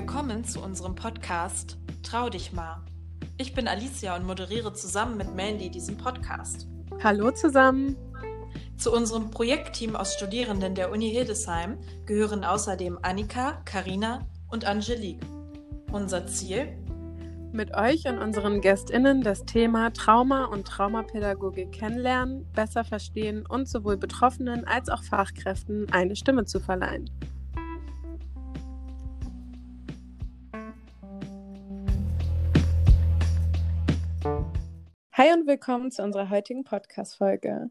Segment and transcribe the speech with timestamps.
[0.00, 2.82] Willkommen zu unserem Podcast Trau dich mal.
[3.36, 6.66] Ich bin Alicia und moderiere zusammen mit Mandy diesen Podcast.
[7.04, 7.96] Hallo zusammen.
[8.78, 11.76] Zu unserem Projektteam aus Studierenden der Uni Hildesheim
[12.06, 15.20] gehören außerdem Annika, Karina und Angelique.
[15.92, 16.68] Unser Ziel?
[17.52, 23.98] Mit euch und unseren GästInnen das Thema Trauma und Traumapädagogik kennenlernen, besser verstehen und sowohl
[23.98, 27.10] Betroffenen als auch Fachkräften eine Stimme zu verleihen.
[35.20, 37.68] Hi und willkommen zu unserer heutigen Podcast-Folge.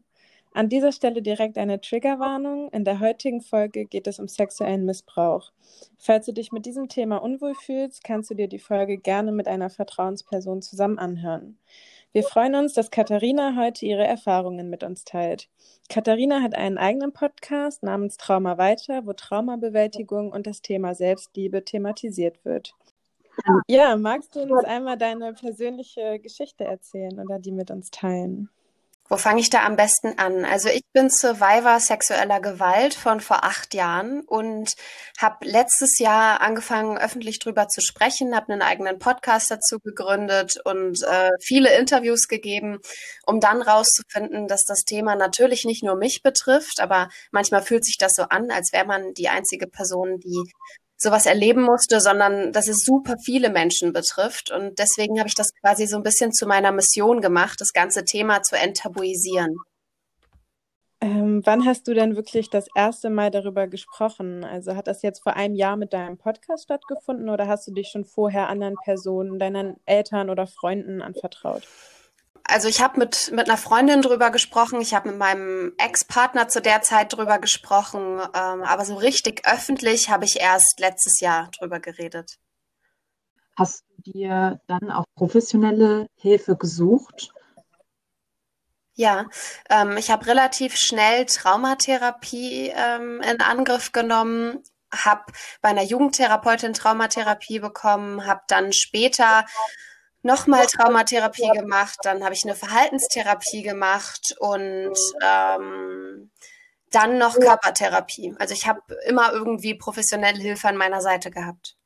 [0.52, 2.70] An dieser Stelle direkt eine Triggerwarnung.
[2.70, 5.50] In der heutigen Folge geht es um sexuellen Missbrauch.
[5.98, 9.48] Falls du dich mit diesem Thema unwohl fühlst, kannst du dir die Folge gerne mit
[9.48, 11.58] einer Vertrauensperson zusammen anhören.
[12.12, 15.48] Wir freuen uns, dass Katharina heute ihre Erfahrungen mit uns teilt.
[15.88, 22.44] Katharina hat einen eigenen Podcast namens Trauma weiter, wo Traumabewältigung und das Thema Selbstliebe thematisiert
[22.44, 22.74] wird.
[23.66, 28.50] Ja, magst du uns einmal deine persönliche Geschichte erzählen oder die mit uns teilen?
[29.12, 30.44] Wo fange ich da am besten an?
[30.44, 34.74] Also ich bin Survivor sexueller Gewalt von vor acht Jahren und
[35.18, 41.02] habe letztes Jahr angefangen, öffentlich drüber zu sprechen, habe einen eigenen Podcast dazu gegründet und
[41.02, 42.78] äh, viele Interviews gegeben,
[43.26, 47.98] um dann rauszufinden, dass das Thema natürlich nicht nur mich betrifft, aber manchmal fühlt sich
[47.98, 50.52] das so an, als wäre man die einzige Person, die
[51.00, 54.50] sowas erleben musste, sondern dass es super viele Menschen betrifft.
[54.50, 58.04] Und deswegen habe ich das quasi so ein bisschen zu meiner Mission gemacht, das ganze
[58.04, 59.56] Thema zu enttabuisieren.
[61.02, 64.44] Ähm, wann hast du denn wirklich das erste Mal darüber gesprochen?
[64.44, 67.88] Also hat das jetzt vor einem Jahr mit deinem Podcast stattgefunden oder hast du dich
[67.88, 71.66] schon vorher anderen Personen, deinen Eltern oder Freunden anvertraut?
[72.50, 76.60] Also ich habe mit, mit einer Freundin drüber gesprochen, ich habe mit meinem Ex-Partner zu
[76.60, 81.80] der Zeit drüber gesprochen, ähm, aber so richtig öffentlich habe ich erst letztes Jahr drüber
[81.80, 82.38] geredet.
[83.56, 87.32] Hast du dir dann auch professionelle Hilfe gesucht?
[88.94, 89.26] Ja,
[89.68, 95.32] ähm, ich habe relativ schnell Traumatherapie ähm, in Angriff genommen, habe
[95.62, 99.44] bei einer Jugendtherapeutin Traumatherapie bekommen, habe dann später
[100.22, 106.30] nochmal Traumatherapie gemacht, dann habe ich eine Verhaltenstherapie gemacht und ähm,
[106.90, 108.34] dann noch Körpertherapie.
[108.38, 111.76] Also ich habe immer irgendwie professionelle Hilfe an meiner Seite gehabt.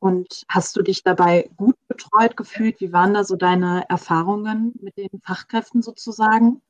[0.00, 2.80] Und hast du dich dabei gut betreut gefühlt?
[2.80, 6.62] Wie waren da so deine Erfahrungen mit den Fachkräften sozusagen?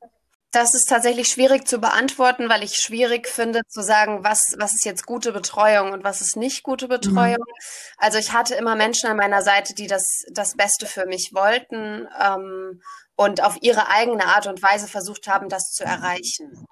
[0.51, 4.85] Das ist tatsächlich schwierig zu beantworten, weil ich schwierig finde zu sagen, was, was ist
[4.85, 6.89] jetzt gute Betreuung und was ist nicht gute mhm.
[6.89, 7.37] Betreuung.
[7.37, 7.95] Mhm.
[7.97, 12.07] Also ich hatte immer Menschen an meiner Seite, die das, das Beste für mich wollten
[12.19, 12.81] ähm,
[13.15, 16.65] und auf ihre eigene Art und Weise versucht haben, das zu erreichen.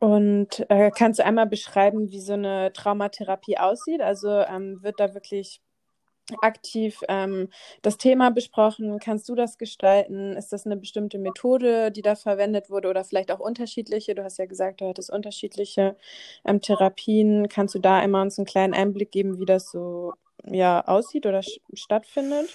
[0.00, 4.00] Und äh, kannst du einmal beschreiben, wie so eine Traumatherapie aussieht?
[4.00, 5.60] Also ähm, wird da wirklich
[6.42, 7.48] aktiv ähm,
[7.82, 8.98] das Thema besprochen.
[8.98, 10.36] Kannst du das gestalten?
[10.36, 14.14] Ist das eine bestimmte Methode, die da verwendet wurde oder vielleicht auch unterschiedliche?
[14.14, 15.96] Du hast ja gesagt, du hattest unterschiedliche
[16.44, 17.48] ähm, Therapien.
[17.48, 20.12] Kannst du da einmal uns einen kleinen Einblick geben, wie das so
[20.44, 21.40] ja, aussieht oder
[21.72, 22.48] stattfindet?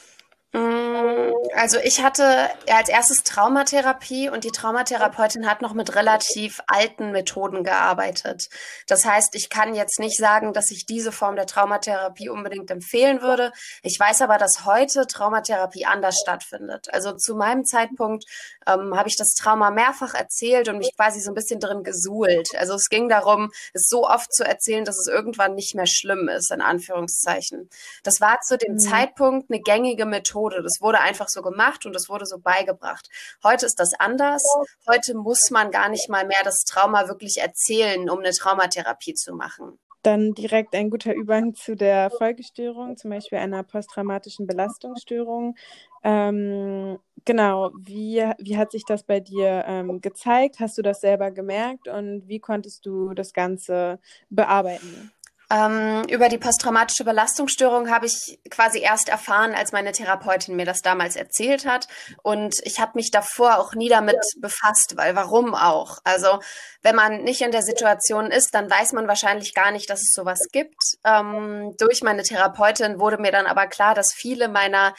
[0.54, 7.12] Mm, also ich hatte als erstes Traumatherapie und die Traumatherapeutin hat noch mit relativ alten
[7.12, 8.50] Methoden gearbeitet.
[8.88, 13.22] Das heißt, ich kann jetzt nicht sagen, dass ich diese Form der Traumatherapie unbedingt empfehlen
[13.22, 13.52] würde.
[13.82, 16.88] Ich weiß aber, dass heute Traumatherapie anders stattfindet.
[16.94, 18.26] Also zu meinem Zeitpunkt
[18.68, 22.50] ähm, habe ich das Trauma mehrfach erzählt und mich quasi so ein bisschen drin gesuhlt.
[22.58, 26.28] Also es ging darum, es so oft zu erzählen, dass es irgendwann nicht mehr schlimm
[26.28, 27.70] ist, in Anführungszeichen.
[28.04, 28.80] Das war zu dem mhm.
[28.80, 30.64] Zeitpunkt eine gängige Methode Methode.
[30.64, 33.10] Das wurde einfach so gemacht und das wurde so beigebracht.
[33.44, 34.44] Heute ist das anders.
[34.88, 39.34] Heute muss man gar nicht mal mehr das Trauma wirklich erzählen, um eine Traumatherapie zu
[39.36, 39.80] machen.
[40.04, 45.56] Dann direkt ein guter Übergang zu der Folgestörung, zum Beispiel einer posttraumatischen Belastungsstörung.
[46.04, 50.60] Ähm, genau, wie, wie hat sich das bei dir ähm, gezeigt?
[50.60, 55.14] Hast du das selber gemerkt und wie konntest du das Ganze bearbeiten?
[55.52, 60.82] Ähm, über die posttraumatische Belastungsstörung habe ich quasi erst erfahren, als meine Therapeutin mir das
[60.82, 61.88] damals erzählt hat.
[62.24, 66.00] Und ich habe mich davor auch nie damit befasst, weil warum auch?
[66.04, 66.40] Also
[66.82, 70.14] wenn man nicht in der Situation ist, dann weiß man wahrscheinlich gar nicht, dass es
[70.14, 70.82] sowas gibt.
[71.06, 74.94] Ähm, durch meine Therapeutin wurde mir dann aber klar, dass viele meiner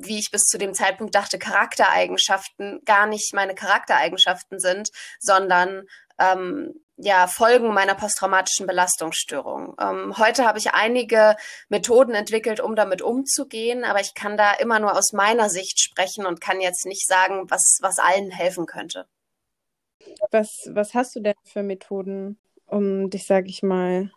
[0.00, 5.82] wie ich bis zu dem Zeitpunkt dachte, Charaktereigenschaften gar nicht meine Charaktereigenschaften sind, sondern
[6.20, 9.76] ähm, ja, Folgen meiner posttraumatischen Belastungsstörung.
[9.80, 11.36] Ähm, heute habe ich einige
[11.68, 16.26] Methoden entwickelt, um damit umzugehen, aber ich kann da immer nur aus meiner Sicht sprechen
[16.26, 19.06] und kann jetzt nicht sagen, was, was allen helfen könnte.
[20.30, 24.10] Was, was hast du denn für Methoden, um dich, sage ich mal,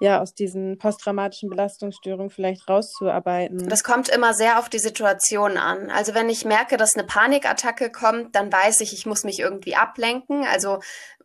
[0.00, 3.68] ja, aus diesen posttraumatischen Belastungsstörungen vielleicht rauszuarbeiten?
[3.68, 5.90] Das kommt immer sehr auf die Situation an.
[5.90, 9.76] Also wenn ich merke, dass eine Panikattacke kommt, dann weiß ich, ich muss mich irgendwie
[9.76, 10.46] ablenken.
[10.46, 10.80] Also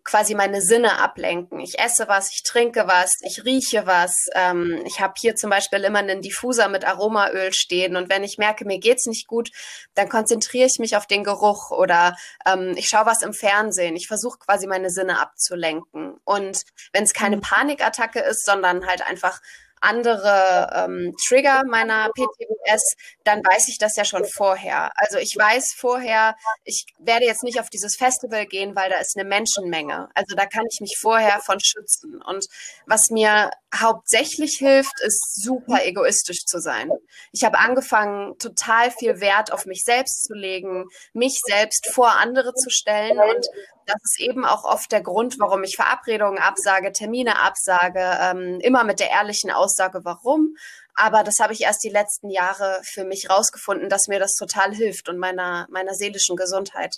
[0.06, 1.60] quasi meine Sinne ablenken.
[1.60, 4.28] Ich esse was, ich trinke was, ich rieche was.
[4.34, 8.38] Ähm, ich habe hier zum Beispiel immer einen Diffuser mit Aromaöl stehen und wenn ich
[8.38, 9.50] merke, mir geht's nicht gut,
[9.96, 12.16] dann konzentriere ich mich auf den Geruch oder
[12.46, 13.96] ähm, ich schaue was im Fernsehen.
[13.96, 16.18] Ich versuche quasi meine Sinne abzulenken.
[16.24, 16.62] Und
[16.94, 17.42] wenn es keine mhm.
[17.42, 19.42] Panikattacke ist, sondern halt einfach
[19.82, 24.92] andere ähm, Trigger meiner PTBS, dann weiß ich das ja schon vorher.
[24.96, 29.18] Also ich weiß vorher, ich werde jetzt nicht auf dieses Festival gehen, weil da ist
[29.18, 30.10] eine Menschenmenge.
[30.14, 32.22] Also da kann ich mich vorher von schützen.
[32.22, 32.46] Und
[32.86, 36.90] was mir hauptsächlich hilft, ist super egoistisch zu sein.
[37.32, 42.54] Ich habe angefangen, total viel Wert auf mich selbst zu legen, mich selbst vor andere
[42.54, 43.46] zu stellen und
[43.86, 48.84] das ist eben auch oft der Grund, warum ich Verabredungen absage, Termine absage, ähm, immer
[48.84, 50.56] mit der ehrlichen Aussage, warum.
[50.96, 54.74] Aber das habe ich erst die letzten Jahre für mich rausgefunden, dass mir das total
[54.74, 56.98] hilft und meiner, meiner seelischen Gesundheit.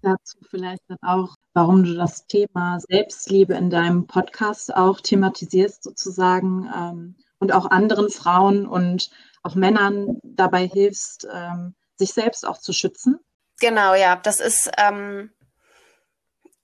[0.00, 6.68] Dazu vielleicht dann auch, warum du das Thema Selbstliebe in deinem Podcast auch thematisierst sozusagen
[6.74, 9.10] ähm, und auch anderen Frauen und
[9.42, 13.20] auch Männern dabei hilfst, ähm, sich selbst auch zu schützen.
[13.60, 15.30] Genau, ja, das ist ähm,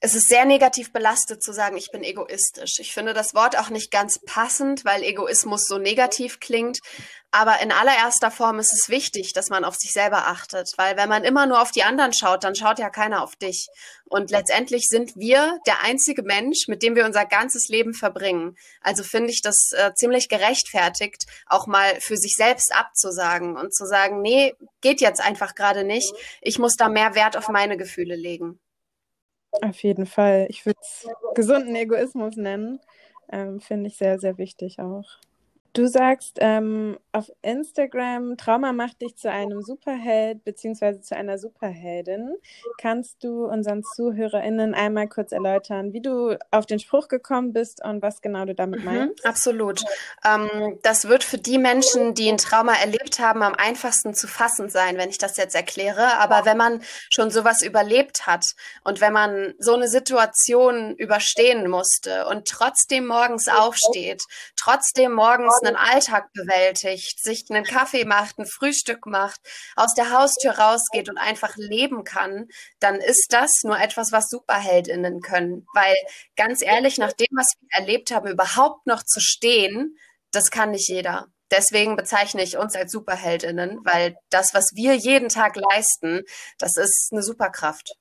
[0.00, 2.78] es ist sehr negativ belastet zu sagen, ich bin egoistisch.
[2.78, 6.78] Ich finde das Wort auch nicht ganz passend, weil Egoismus so negativ klingt.
[7.32, 11.08] Aber in allererster Form ist es wichtig, dass man auf sich selber achtet, weil wenn
[11.08, 13.66] man immer nur auf die anderen schaut, dann schaut ja keiner auf dich.
[14.04, 18.56] Und letztendlich sind wir der einzige Mensch, mit dem wir unser ganzes Leben verbringen.
[18.80, 23.84] Also finde ich das äh, ziemlich gerechtfertigt, auch mal für sich selbst abzusagen und zu
[23.84, 26.14] sagen, nee, geht jetzt einfach gerade nicht.
[26.40, 28.60] Ich muss da mehr Wert auf meine Gefühle legen.
[29.62, 30.46] Auf jeden Fall.
[30.50, 32.80] Ich würde es gesunden Egoismus nennen.
[33.30, 35.04] Ähm, Finde ich sehr, sehr wichtig auch.
[35.74, 41.00] Du sagst ähm, auf Instagram, Trauma macht dich zu einem Superheld bzw.
[41.00, 42.36] zu einer Superheldin.
[42.80, 48.02] Kannst du unseren ZuhörerInnen einmal kurz erläutern, wie du auf den Spruch gekommen bist und
[48.02, 49.24] was genau du damit mhm, meinst?
[49.24, 49.84] Mhm, absolut.
[50.24, 54.70] Ähm, das wird für die Menschen, die ein Trauma erlebt haben, am einfachsten zu fassen
[54.70, 56.18] sein, wenn ich das jetzt erkläre.
[56.18, 58.44] Aber wenn man schon sowas überlebt hat
[58.84, 64.22] und wenn man so eine Situation überstehen musste und trotzdem morgens aufsteht,
[64.56, 69.40] trotzdem morgens einen Alltag bewältigt, sich einen Kaffee macht, ein Frühstück macht,
[69.76, 72.48] aus der Haustür rausgeht und einfach leben kann,
[72.80, 75.66] dann ist das nur etwas, was Superheldinnen können.
[75.74, 75.94] Weil
[76.36, 79.96] ganz ehrlich, nach dem, was wir erlebt haben, überhaupt noch zu stehen,
[80.32, 81.28] das kann nicht jeder.
[81.50, 86.22] Deswegen bezeichne ich uns als Superheldinnen, weil das, was wir jeden Tag leisten,
[86.58, 87.94] das ist eine Superkraft.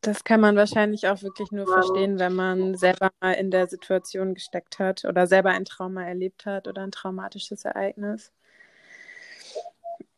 [0.00, 4.34] Das kann man wahrscheinlich auch wirklich nur verstehen, wenn man selber mal in der Situation
[4.34, 8.32] gesteckt hat oder selber ein Trauma erlebt hat oder ein traumatisches Ereignis.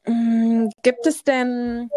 [0.07, 1.89] Mm, gibt es denn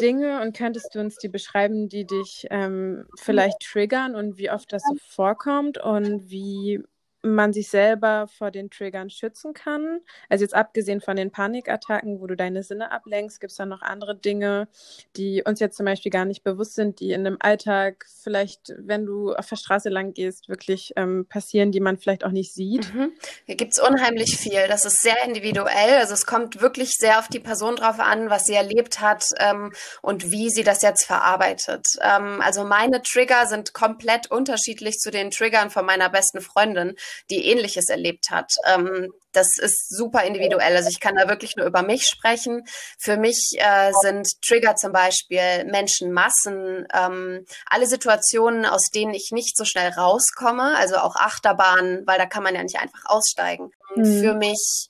[0.00, 4.72] Dinge und könntest du uns die beschreiben, die dich ähm, vielleicht triggern und wie oft
[4.72, 6.80] das so vorkommt und wie
[7.22, 10.00] man sich selber vor den Triggern schützen kann.
[10.28, 13.82] Also jetzt abgesehen von den Panikattacken, wo du deine Sinne ablenkst, gibt es da noch
[13.82, 14.68] andere Dinge,
[15.16, 19.06] die uns jetzt zum Beispiel gar nicht bewusst sind, die in dem Alltag vielleicht, wenn
[19.06, 22.92] du auf der Straße lang gehst, wirklich ähm, passieren, die man vielleicht auch nicht sieht.
[22.92, 23.12] Mhm.
[23.46, 24.66] Hier gibt es unheimlich viel.
[24.68, 25.98] Das ist sehr individuell.
[25.98, 29.72] Also es kommt wirklich sehr auf die Person drauf an, was sie erlebt hat ähm,
[30.00, 31.86] und wie sie das jetzt verarbeitet.
[32.02, 36.96] Ähm, also meine Trigger sind komplett unterschiedlich zu den Triggern von meiner besten Freundin
[37.30, 38.52] die ähnliches erlebt hat.
[38.66, 40.76] Ähm, das ist super individuell.
[40.76, 42.64] Also ich kann da wirklich nur über mich sprechen.
[42.98, 49.56] Für mich äh, sind Trigger zum Beispiel Menschenmassen, ähm, alle Situationen, aus denen ich nicht
[49.56, 53.70] so schnell rauskomme, also auch Achterbahnen, weil da kann man ja nicht einfach aussteigen.
[53.96, 54.20] Mhm.
[54.20, 54.88] Für mich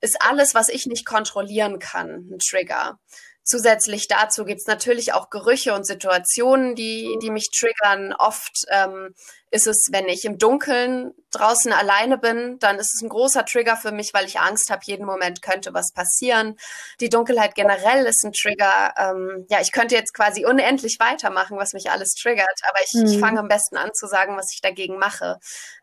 [0.00, 2.98] ist alles, was ich nicht kontrollieren kann, ein Trigger.
[3.44, 8.12] Zusätzlich dazu gibt's natürlich auch Gerüche und Situationen, die, die mich triggern.
[8.12, 9.14] Oft ähm,
[9.52, 13.76] ist es, wenn ich im Dunkeln draußen alleine bin, dann ist es ein großer Trigger
[13.76, 16.58] für mich, weil ich Angst habe, jeden Moment könnte was passieren.
[17.00, 18.94] Die Dunkelheit generell ist ein Trigger.
[18.96, 23.06] Ähm, ja, ich könnte jetzt quasi unendlich weitermachen, was mich alles triggert, aber ich, mhm.
[23.06, 25.38] ich fange am besten an zu sagen, was ich dagegen mache.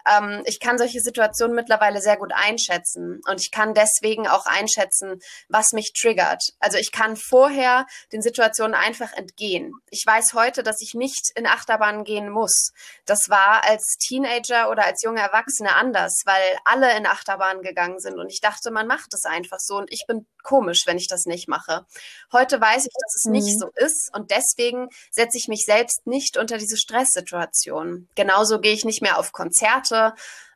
[0.07, 5.19] Ähm, ich kann solche Situationen mittlerweile sehr gut einschätzen und ich kann deswegen auch einschätzen,
[5.47, 6.41] was mich triggert.
[6.59, 9.73] Also ich kann vorher den Situationen einfach entgehen.
[9.91, 12.71] Ich weiß heute, dass ich nicht in Achterbahnen gehen muss.
[13.05, 18.19] Das war als Teenager oder als junge Erwachsene anders, weil alle in Achterbahn gegangen sind
[18.19, 21.25] und ich dachte, man macht es einfach so und ich bin komisch, wenn ich das
[21.25, 21.85] nicht mache.
[22.31, 23.31] Heute weiß ich, dass es mhm.
[23.33, 28.07] nicht so ist und deswegen setze ich mich selbst nicht unter diese Stresssituation.
[28.15, 30.13] Genauso gehe ich nicht mehr auf Konzerte.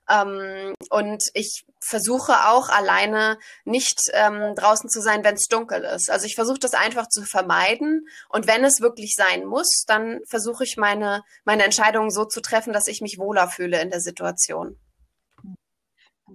[0.09, 6.09] Ähm, und ich versuche auch alleine nicht ähm, draußen zu sein, wenn es dunkel ist.
[6.09, 8.07] Also ich versuche das einfach zu vermeiden.
[8.29, 12.73] Und wenn es wirklich sein muss, dann versuche ich meine, meine Entscheidungen so zu treffen,
[12.73, 14.77] dass ich mich wohler fühle in der Situation.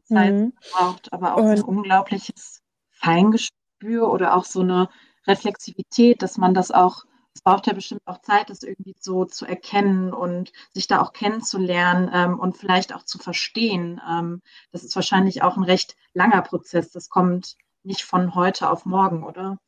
[0.04, 0.52] Zeit mhm.
[0.72, 4.88] braucht, aber auch und ein unglaubliches Feingespür oder auch so eine
[5.26, 7.04] Reflexivität, dass man das auch,
[7.38, 11.12] es braucht ja bestimmt auch Zeit, das irgendwie so zu erkennen und sich da auch
[11.12, 14.00] kennenzulernen ähm, und vielleicht auch zu verstehen.
[14.10, 14.42] Ähm,
[14.72, 16.90] das ist wahrscheinlich auch ein recht langer Prozess.
[16.90, 19.58] Das kommt nicht von heute auf morgen, oder?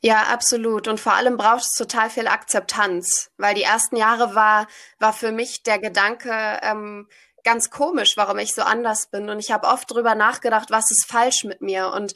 [0.00, 0.86] Ja, absolut.
[0.86, 4.68] Und vor allem braucht es total viel Akzeptanz, weil die ersten Jahre war,
[5.00, 7.08] war für mich der Gedanke, ähm,
[7.42, 9.28] ganz komisch, warum ich so anders bin.
[9.28, 11.88] Und ich habe oft drüber nachgedacht, was ist falsch mit mir.
[11.88, 12.14] Und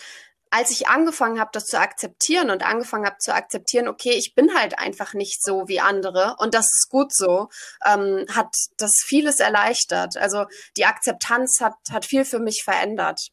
[0.57, 4.55] als ich angefangen habe, das zu akzeptieren und angefangen habe zu akzeptieren, okay, ich bin
[4.55, 7.51] halt einfach nicht so wie andere und das ist gut so,
[7.85, 10.17] ähm, hat das vieles erleichtert.
[10.17, 10.47] Also
[10.79, 13.29] die Akzeptanz hat, hat viel für mich verändert.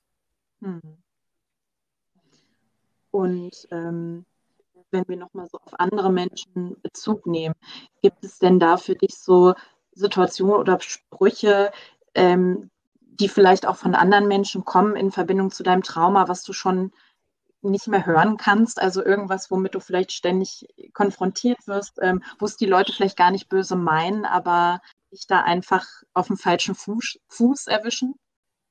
[0.62, 0.82] Hm.
[3.12, 4.26] Und ähm,
[4.92, 7.56] wenn wir nochmal so auf andere Menschen Bezug nehmen,
[8.02, 9.54] gibt es denn da für dich so
[9.94, 11.72] Situationen oder Sprüche,
[12.16, 16.52] ähm, die vielleicht auch von anderen Menschen kommen in Verbindung zu deinem Trauma, was du
[16.52, 16.92] schon
[17.70, 22.58] nicht mehr hören kannst, also irgendwas, womit du vielleicht ständig konfrontiert wirst, ähm, wo es
[22.58, 27.20] die Leute vielleicht gar nicht böse meinen, aber dich da einfach auf dem falschen Fuß,
[27.30, 28.16] Fuß erwischen?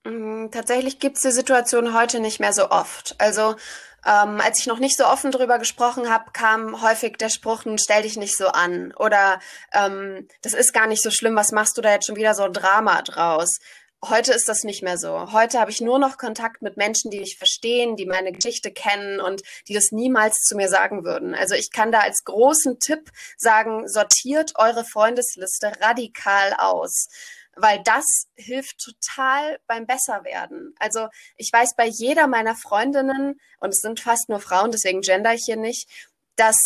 [0.04, 3.14] Mm, tatsächlich gibt es die Situation heute nicht mehr so oft.
[3.18, 3.54] Also
[4.04, 8.02] ähm, als ich noch nicht so offen drüber gesprochen habe, kam häufig der Spruch, stell
[8.02, 8.92] dich nicht so an.
[8.98, 9.38] Oder
[9.72, 12.42] ähm, das ist gar nicht so schlimm, was machst du da jetzt schon wieder so
[12.42, 13.58] ein Drama draus?
[14.04, 15.30] Heute ist das nicht mehr so.
[15.30, 19.20] Heute habe ich nur noch Kontakt mit Menschen, die mich verstehen, die meine Geschichte kennen
[19.20, 21.36] und die das niemals zu mir sagen würden.
[21.36, 27.08] Also ich kann da als großen Tipp sagen, sortiert eure Freundesliste radikal aus
[27.54, 30.74] weil das hilft total beim Besserwerden.
[30.78, 35.34] Also ich weiß bei jeder meiner Freundinnen, und es sind fast nur Frauen, deswegen gender
[35.34, 35.86] ich hier nicht,
[36.36, 36.56] dass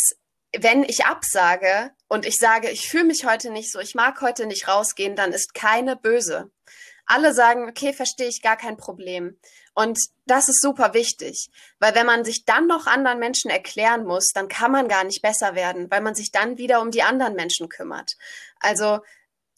[0.55, 4.45] wenn ich absage und ich sage, ich fühle mich heute nicht so, ich mag heute
[4.45, 6.49] nicht rausgehen, dann ist keine böse.
[7.07, 9.39] Alle sagen, okay, verstehe ich gar kein Problem.
[9.73, 11.49] Und das ist super wichtig,
[11.79, 15.21] weil wenn man sich dann noch anderen Menschen erklären muss, dann kann man gar nicht
[15.21, 18.17] besser werden, weil man sich dann wieder um die anderen Menschen kümmert.
[18.59, 18.99] Also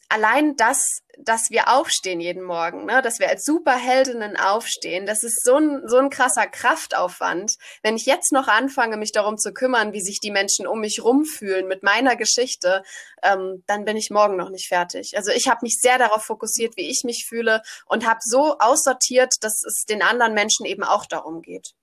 [0.10, 5.44] allein das, dass wir aufstehen jeden Morgen, ne, dass wir als Superheldinnen aufstehen, das ist
[5.44, 7.56] so ein, so ein krasser Kraftaufwand.
[7.84, 11.04] Wenn ich jetzt noch anfange, mich darum zu kümmern, wie sich die Menschen um mich
[11.04, 12.84] rumfühlen mit meiner Geschichte,
[13.24, 15.16] ähm, dann bin ich morgen noch nicht fertig.
[15.16, 19.36] Also ich habe mich sehr darauf fokussiert, wie ich mich fühle und habe so aussortiert,
[19.42, 21.74] dass es den anderen Menschen eben auch darum geht.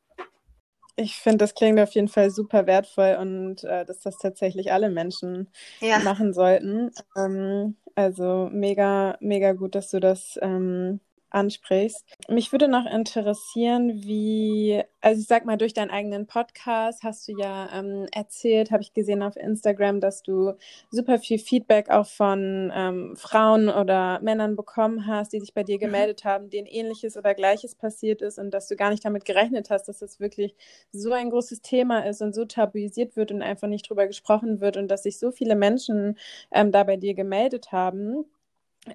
[0.96, 4.88] Ich finde, das klingt auf jeden Fall super wertvoll und äh, dass das tatsächlich alle
[4.88, 5.48] Menschen
[5.80, 5.98] ja.
[5.98, 6.90] machen sollten.
[7.16, 11.00] Ähm, also mega, mega gut, dass du das ähm,
[11.36, 12.04] ansprichst.
[12.28, 17.38] Mich würde noch interessieren, wie, also ich sag mal, durch deinen eigenen Podcast hast du
[17.38, 20.54] ja ähm, erzählt, habe ich gesehen auf Instagram, dass du
[20.90, 25.76] super viel Feedback auch von ähm, Frauen oder Männern bekommen hast, die sich bei dir
[25.76, 25.80] mhm.
[25.80, 29.68] gemeldet haben, denen ähnliches oder gleiches passiert ist und dass du gar nicht damit gerechnet
[29.70, 30.56] hast, dass das wirklich
[30.90, 34.78] so ein großes Thema ist und so tabuisiert wird und einfach nicht drüber gesprochen wird
[34.78, 36.16] und dass sich so viele Menschen
[36.50, 38.24] ähm, da bei dir gemeldet haben.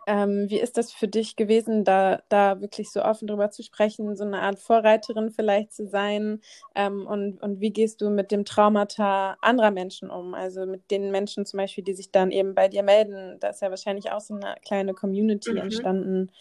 [0.08, 4.16] Ähm, wie ist das für dich gewesen, da, da wirklich so offen drüber zu sprechen,
[4.16, 6.42] so eine Art Vorreiterin vielleicht zu sein?
[6.76, 10.34] Ähm, und, und wie gehst du mit dem Traumata anderer Menschen um?
[10.34, 13.38] Also mit den Menschen zum Beispiel, die sich dann eben bei dir melden.
[13.40, 15.58] Da ist ja wahrscheinlich auch so eine kleine Community mhm.
[15.58, 16.32] entstanden.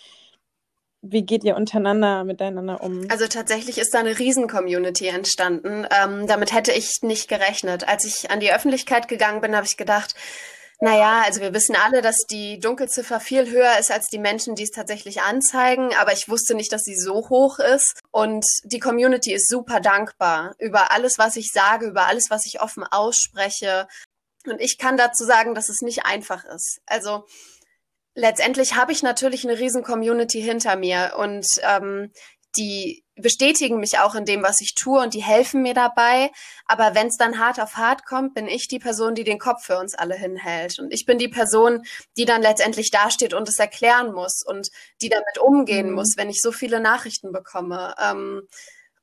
[1.03, 3.07] Wie geht ihr untereinander miteinander um?
[3.09, 5.87] Also tatsächlich ist da eine Riesen-Community entstanden.
[5.91, 7.89] Ähm, damit hätte ich nicht gerechnet.
[7.89, 10.15] Als ich an die Öffentlichkeit gegangen bin, habe ich gedacht,
[10.83, 14.63] naja, also wir wissen alle, dass die Dunkelziffer viel höher ist als die Menschen, die
[14.63, 18.01] es tatsächlich anzeigen, aber ich wusste nicht, dass sie so hoch ist.
[18.11, 22.63] Und die Community ist super dankbar über alles, was ich sage, über alles, was ich
[22.63, 23.89] offen ausspreche.
[24.47, 26.81] Und ich kann dazu sagen, dass es nicht einfach ist.
[26.87, 27.27] Also
[28.15, 32.11] letztendlich habe ich natürlich eine riesen Community hinter mir und ähm,
[32.57, 36.31] die bestätigen mich auch in dem, was ich tue und die helfen mir dabei.
[36.67, 39.65] Aber wenn es dann hart auf hart kommt, bin ich die Person, die den Kopf
[39.65, 40.79] für uns alle hinhält.
[40.79, 41.85] Und ich bin die Person,
[42.17, 44.71] die dann letztendlich dasteht und es erklären muss und
[45.03, 45.95] die damit umgehen mhm.
[45.95, 47.95] muss, wenn ich so viele Nachrichten bekomme.
[48.03, 48.43] Ähm,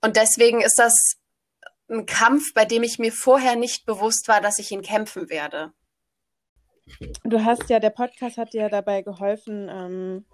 [0.01, 1.15] und deswegen ist das
[1.89, 5.71] ein Kampf, bei dem ich mir vorher nicht bewusst war, dass ich ihn kämpfen werde.
[7.23, 10.25] Du hast ja, der Podcast hat dir ja dabei geholfen, ähm,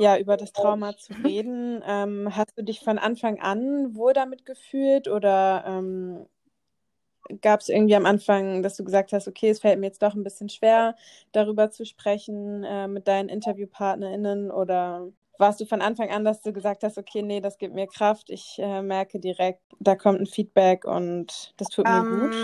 [0.00, 1.82] ja, über das Trauma zu reden.
[1.86, 6.26] Ähm, hast du dich von Anfang an wohl damit gefühlt oder ähm,
[7.42, 10.14] gab es irgendwie am Anfang, dass du gesagt hast, okay, es fällt mir jetzt doch
[10.14, 10.96] ein bisschen schwer,
[11.32, 16.52] darüber zu sprechen äh, mit deinen InterviewpartnerInnen oder warst du von Anfang an, dass du
[16.52, 20.26] gesagt hast, okay, nee, das gibt mir Kraft, ich äh, merke direkt, da kommt ein
[20.26, 22.36] Feedback und das tut mir um, gut?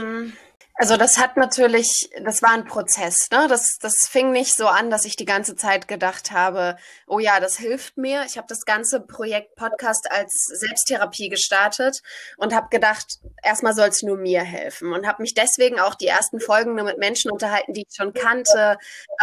[0.78, 3.30] Also das hat natürlich, das war ein Prozess.
[3.30, 3.46] Ne?
[3.48, 7.40] Das, das fing nicht so an, dass ich die ganze Zeit gedacht habe, oh ja,
[7.40, 8.24] das hilft mir.
[8.26, 12.02] Ich habe das ganze Projekt Podcast als Selbsttherapie gestartet
[12.36, 13.06] und habe gedacht,
[13.42, 16.84] erstmal soll es nur mir helfen und habe mich deswegen auch die ersten Folgen nur
[16.84, 18.76] mit Menschen unterhalten, die ich schon kannte,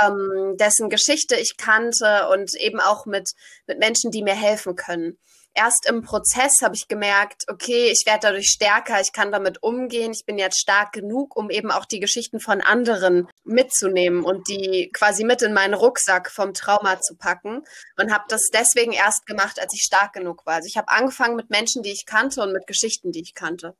[0.03, 3.33] ähm, dessen Geschichte ich kannte und eben auch mit,
[3.67, 5.19] mit Menschen, die mir helfen können
[5.53, 10.11] erst im Prozess habe ich gemerkt, okay, ich werde dadurch stärker, ich kann damit umgehen,
[10.11, 14.91] ich bin jetzt stark genug, um eben auch die Geschichten von anderen mitzunehmen und die
[14.93, 17.63] quasi mit in meinen Rucksack vom Trauma zu packen
[17.99, 20.55] und habe das deswegen erst gemacht, als ich stark genug war.
[20.55, 23.75] Also ich habe angefangen mit Menschen, die ich kannte und mit Geschichten, die ich kannte.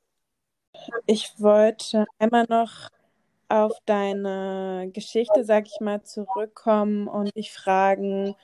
[1.06, 2.90] Ich wollte einmal noch
[3.50, 8.36] auf deine Geschichte, sag ich mal, zurückkommen und dich fragen,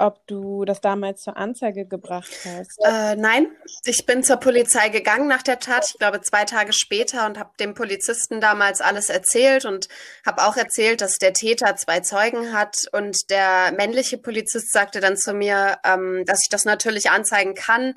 [0.00, 2.78] ob du das damals zur Anzeige gebracht hast.
[2.82, 3.48] Äh, nein,
[3.84, 7.50] ich bin zur Polizei gegangen nach der Tat, ich glaube zwei Tage später und habe
[7.60, 9.88] dem Polizisten damals alles erzählt und
[10.24, 12.76] habe auch erzählt, dass der Täter zwei Zeugen hat.
[12.92, 17.94] Und der männliche Polizist sagte dann zu mir, ähm, dass ich das natürlich anzeigen kann,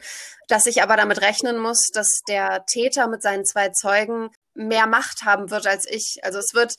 [0.50, 5.24] dass ich aber damit rechnen muss, dass der Täter mit seinen zwei Zeugen mehr Macht
[5.24, 6.20] haben wird als ich.
[6.24, 6.76] Also es wird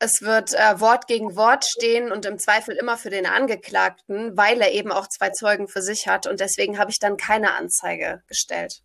[0.00, 4.60] es wird äh, Wort gegen Wort stehen und im Zweifel immer für den Angeklagten, weil
[4.60, 6.26] er eben auch zwei Zeugen für sich hat.
[6.26, 8.82] Und deswegen habe ich dann keine Anzeige gestellt.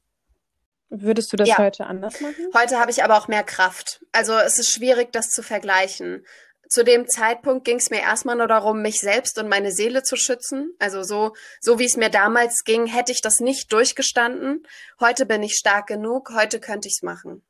[0.90, 1.58] Würdest du das ja.
[1.58, 2.50] heute anders machen?
[2.56, 4.02] Heute habe ich aber auch mehr Kraft.
[4.12, 6.26] Also es ist schwierig, das zu vergleichen.
[6.70, 10.16] Zu dem Zeitpunkt ging es mir erstmal nur darum, mich selbst und meine Seele zu
[10.16, 10.76] schützen.
[10.80, 14.66] Also so, so wie es mir damals ging, hätte ich das nicht durchgestanden.
[15.00, 17.44] Heute bin ich stark genug, heute könnte ich es machen.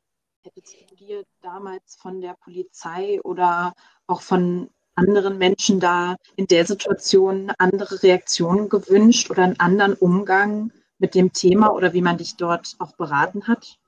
[0.46, 3.74] Hättest du dir damals von der Polizei oder
[4.06, 10.70] auch von anderen Menschen da in der Situation andere Reaktionen gewünscht oder einen anderen Umgang
[10.98, 13.78] mit dem Thema oder wie man dich dort auch beraten hat?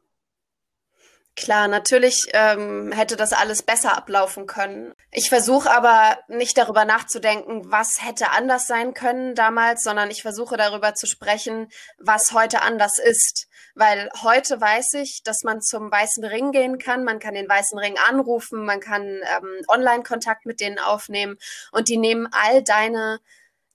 [1.37, 4.95] Klar, natürlich ähm, hätte das alles besser ablaufen können.
[5.11, 10.57] Ich versuche aber nicht darüber nachzudenken, was hätte anders sein können damals, sondern ich versuche
[10.57, 11.69] darüber zu sprechen,
[11.99, 13.49] was heute anders ist.
[13.75, 17.79] Weil heute weiß ich, dass man zum Weißen Ring gehen kann, man kann den Weißen
[17.79, 21.37] Ring anrufen, man kann ähm, Online-Kontakt mit denen aufnehmen
[21.71, 23.21] und die nehmen all deine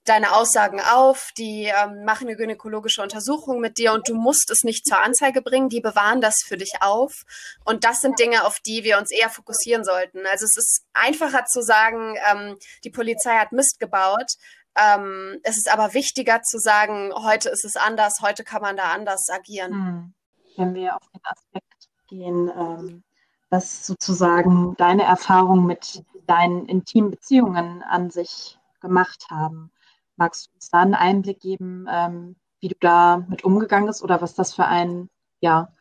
[0.04, 4.64] deine Aussagen auf, die ähm, machen eine gynäkologische Untersuchung mit dir und du musst es
[4.64, 7.22] nicht zur Anzeige bringen, die bewahren das für dich auf.
[7.64, 10.26] Und das sind Dinge, auf die wir uns eher fokussieren sollten.
[10.26, 14.32] Also es ist einfacher zu sagen, ähm, die Polizei hat Mist gebaut.
[14.76, 18.90] Ähm, es ist aber wichtiger zu sagen, heute ist es anders, heute kann man da
[18.92, 19.72] anders agieren.
[19.72, 20.14] Hm.
[20.56, 23.02] Wenn wir auf den Aspekt gehen, ähm,
[23.50, 29.70] was sozusagen deine Erfahrungen mit deinen intimen Beziehungen an sich gemacht haben.
[30.16, 34.20] Magst du uns da einen Einblick geben, ähm, wie du da mit umgegangen bist oder
[34.20, 35.08] was das für ein,
[35.40, 35.72] ja,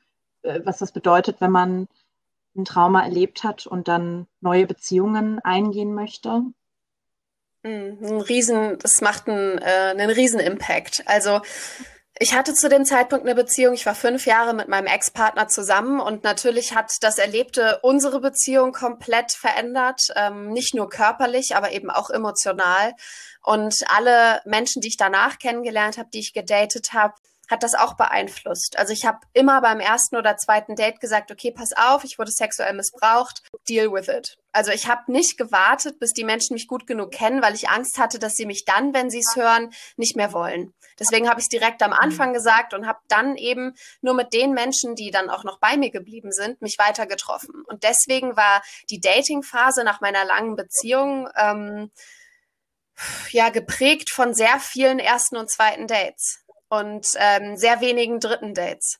[0.44, 1.88] äh, was das bedeutet, wenn man
[2.56, 6.44] ein Trauma erlebt hat und dann neue Beziehungen eingehen möchte?
[7.64, 11.04] Hm, ein Riesen, das macht einen, äh, einen riesen Impact.
[11.06, 11.42] Also
[12.22, 13.74] ich hatte zu dem Zeitpunkt eine Beziehung.
[13.74, 18.74] Ich war fünf Jahre mit meinem Ex-Partner zusammen und natürlich hat das Erlebte unsere Beziehung
[18.74, 20.02] komplett verändert.
[20.16, 22.94] Ähm, nicht nur körperlich, aber eben auch emotional.
[23.42, 27.16] Und alle Menschen, die ich danach kennengelernt habe, die ich gedatet habe,
[27.52, 28.80] hat das auch beeinflusst.
[28.80, 32.32] Also ich habe immer beim ersten oder zweiten Date gesagt, okay, pass auf, ich wurde
[32.32, 34.38] sexuell missbraucht, deal with it.
[34.54, 37.98] Also ich habe nicht gewartet, bis die Menschen mich gut genug kennen, weil ich Angst
[38.00, 40.74] hatte, dass sie mich dann, wenn sie es hören, nicht mehr wollen.
[41.00, 44.54] Deswegen habe ich es direkt am Anfang gesagt und habe dann eben nur mit den
[44.54, 47.64] Menschen, die dann auch noch bei mir geblieben sind, mich weiter getroffen.
[47.68, 51.92] Und deswegen war die Dating-Phase nach meiner langen Beziehung ähm,
[53.32, 56.41] ja geprägt von sehr vielen ersten und zweiten Dates
[56.72, 59.00] und ähm, sehr wenigen dritten Dates.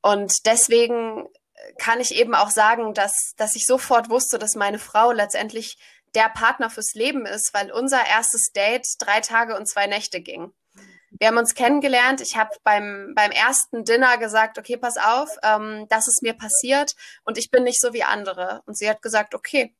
[0.00, 1.28] Und deswegen
[1.78, 5.76] kann ich eben auch sagen, dass, dass ich sofort wusste, dass meine Frau letztendlich
[6.14, 10.52] der Partner fürs Leben ist, weil unser erstes Date drei Tage und zwei Nächte ging.
[11.18, 12.20] Wir haben uns kennengelernt.
[12.20, 16.94] Ich habe beim, beim ersten Dinner gesagt, okay, pass auf, ähm, das ist mir passiert
[17.24, 18.62] und ich bin nicht so wie andere.
[18.66, 19.74] Und sie hat gesagt, okay,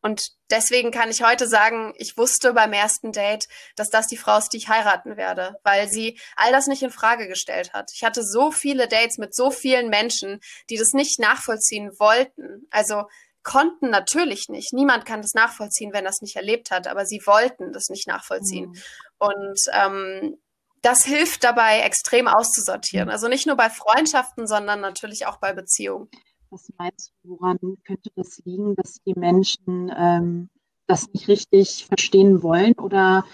[0.00, 4.38] und deswegen kann ich heute sagen, ich wusste beim ersten Date, dass das die Frau
[4.38, 7.90] ist, die ich heiraten werde, weil sie all das nicht in Frage gestellt hat.
[7.92, 12.68] Ich hatte so viele Dates mit so vielen Menschen, die das nicht nachvollziehen wollten.
[12.70, 13.04] Also
[13.42, 14.72] konnten natürlich nicht.
[14.72, 18.06] Niemand kann das nachvollziehen, wenn er es nicht erlebt hat, aber sie wollten das nicht
[18.06, 18.70] nachvollziehen.
[18.70, 18.82] Mhm.
[19.18, 20.38] Und ähm,
[20.82, 23.10] das hilft dabei, extrem auszusortieren.
[23.10, 26.08] Also nicht nur bei Freundschaften, sondern natürlich auch bei Beziehungen.
[26.50, 30.48] Was meinst du, woran könnte das liegen, dass die Menschen ähm,
[30.86, 33.24] das nicht richtig verstehen wollen oder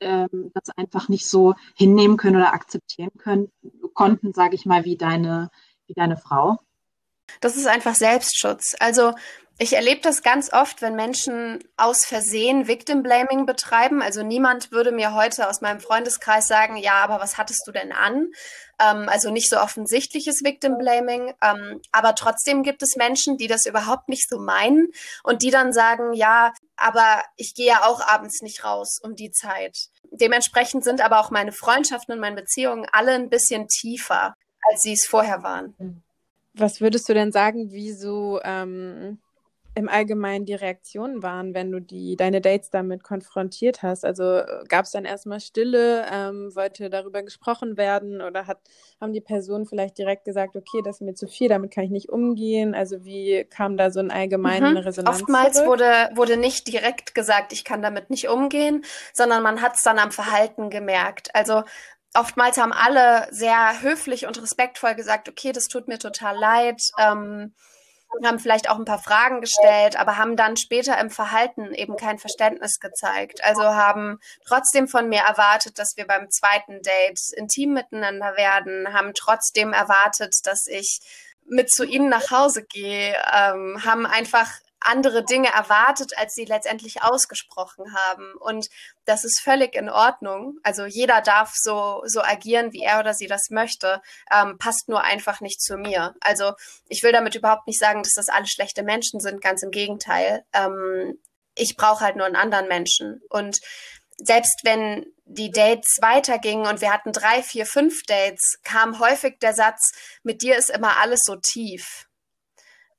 [0.00, 3.52] ähm, das einfach nicht so hinnehmen können oder akzeptieren können,
[3.94, 5.50] konnten, sage ich mal, wie deine,
[5.86, 6.58] wie deine Frau?
[7.40, 8.74] Das ist einfach Selbstschutz.
[8.80, 9.12] Also
[9.62, 14.02] ich erlebe das ganz oft, wenn Menschen aus Versehen Victim Blaming betreiben.
[14.02, 17.92] Also niemand würde mir heute aus meinem Freundeskreis sagen, ja, aber was hattest du denn
[17.92, 18.32] an?
[18.80, 21.32] Ähm, also nicht so offensichtliches Victim Blaming.
[21.40, 24.88] Ähm, aber trotzdem gibt es Menschen, die das überhaupt nicht so meinen
[25.22, 29.30] und die dann sagen, ja, aber ich gehe ja auch abends nicht raus um die
[29.30, 29.90] Zeit.
[30.10, 34.34] Dementsprechend sind aber auch meine Freundschaften und meine Beziehungen alle ein bisschen tiefer,
[34.72, 36.02] als sie es vorher waren.
[36.52, 39.18] Was würdest du denn sagen, wieso ähm,
[39.74, 44.04] im Allgemeinen die Reaktionen waren, wenn du die, deine Dates damit konfrontiert hast?
[44.04, 48.58] Also gab es dann erstmal Stille, ähm, wollte darüber gesprochen werden oder hat,
[49.00, 51.90] haben die Personen vielleicht direkt gesagt, okay, das ist mir zu viel, damit kann ich
[51.90, 52.74] nicht umgehen?
[52.74, 54.76] Also wie kam da so ein allgemeine mhm.
[54.76, 55.20] Resonanz?
[55.20, 55.68] Oftmals zurück?
[55.68, 59.98] wurde, wurde nicht direkt gesagt, ich kann damit nicht umgehen, sondern man hat es dann
[59.98, 61.34] am Verhalten gemerkt.
[61.34, 61.62] Also
[62.14, 66.82] oftmals haben alle sehr höflich und respektvoll gesagt, okay, das tut mir total leid.
[66.98, 67.54] Ähm,
[68.24, 72.18] haben vielleicht auch ein paar Fragen gestellt, aber haben dann später im Verhalten eben kein
[72.18, 73.42] Verständnis gezeigt.
[73.44, 79.12] Also haben trotzdem von mir erwartet, dass wir beim zweiten Date intim miteinander werden, haben
[79.14, 81.00] trotzdem erwartet, dass ich
[81.46, 84.48] mit zu ihnen nach Hause gehe, ähm, haben einfach
[84.84, 88.34] andere Dinge erwartet, als sie letztendlich ausgesprochen haben.
[88.34, 88.68] Und
[89.04, 90.58] das ist völlig in Ordnung.
[90.62, 94.00] Also jeder darf so, so agieren, wie er oder sie das möchte,
[94.32, 96.14] ähm, passt nur einfach nicht zu mir.
[96.20, 96.52] Also
[96.88, 100.44] ich will damit überhaupt nicht sagen, dass das alle schlechte Menschen sind, ganz im Gegenteil.
[100.52, 101.18] Ähm,
[101.54, 103.20] ich brauche halt nur einen anderen Menschen.
[103.28, 103.60] Und
[104.18, 109.54] selbst wenn die Dates weitergingen und wir hatten drei, vier, fünf Dates, kam häufig der
[109.54, 109.92] Satz,
[110.22, 112.06] mit dir ist immer alles so tief.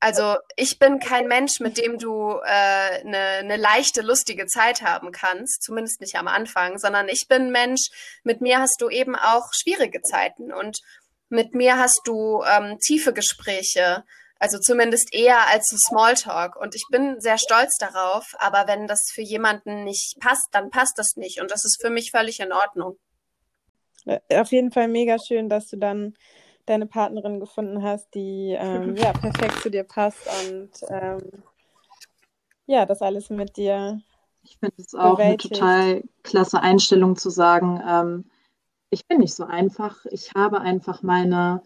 [0.03, 4.81] Also ich bin kein Mensch, mit dem du eine äh, ne, ne leichte, lustige Zeit
[4.81, 7.87] haben kannst, zumindest nicht am Anfang, sondern ich bin Mensch,
[8.21, 10.79] mit mir hast du eben auch schwierige Zeiten und
[11.29, 14.03] mit mir hast du ähm, tiefe Gespräche,
[14.39, 16.57] also zumindest eher als so Smalltalk.
[16.57, 20.99] Und ich bin sehr stolz darauf, aber wenn das für jemanden nicht passt, dann passt
[20.99, 22.97] das nicht und das ist für mich völlig in Ordnung.
[24.33, 26.13] Auf jeden Fall mega schön, dass du dann
[26.65, 31.43] deine Partnerin gefunden hast, die ähm, ja, perfekt zu dir passt und ähm,
[32.65, 33.99] ja, das alles mit dir.
[34.43, 35.61] Ich finde es auch bewältigt.
[35.61, 38.25] eine total klasse Einstellung zu sagen, ähm,
[38.89, 40.05] ich bin nicht so einfach.
[40.11, 41.63] Ich habe einfach meine,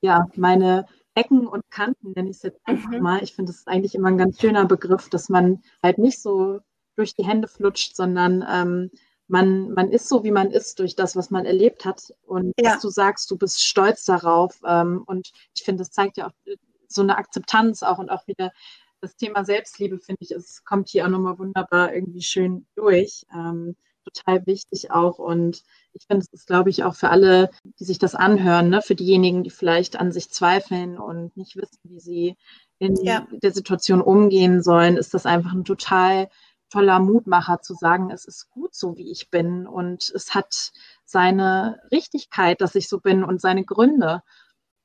[0.00, 3.00] ja, meine Ecken und Kanten, nenne ich es jetzt einfach mhm.
[3.00, 3.22] mal.
[3.22, 6.60] Ich finde es eigentlich immer ein ganz schöner Begriff, dass man halt nicht so
[6.96, 8.90] durch die Hände flutscht, sondern ähm,
[9.28, 12.12] man, man ist so, wie man ist, durch das, was man erlebt hat.
[12.26, 12.74] Und ja.
[12.74, 14.60] was du sagst, du bist stolz darauf.
[14.66, 16.56] Ähm, und ich finde, das zeigt ja auch äh,
[16.88, 18.52] so eine Akzeptanz auch und auch wieder
[19.00, 23.26] das Thema Selbstliebe, finde ich, es kommt hier auch nochmal wunderbar irgendwie schön durch.
[23.34, 25.18] Ähm, total wichtig auch.
[25.18, 28.82] Und ich finde, es ist, glaube ich, auch für alle, die sich das anhören, ne,
[28.82, 32.36] für diejenigen, die vielleicht an sich zweifeln und nicht wissen, wie sie
[32.78, 33.26] in ja.
[33.30, 36.28] der Situation umgehen sollen, ist das einfach ein total
[36.74, 40.72] toller Mutmacher zu sagen, es ist gut so, wie ich bin und es hat
[41.04, 44.22] seine Richtigkeit, dass ich so bin und seine Gründe.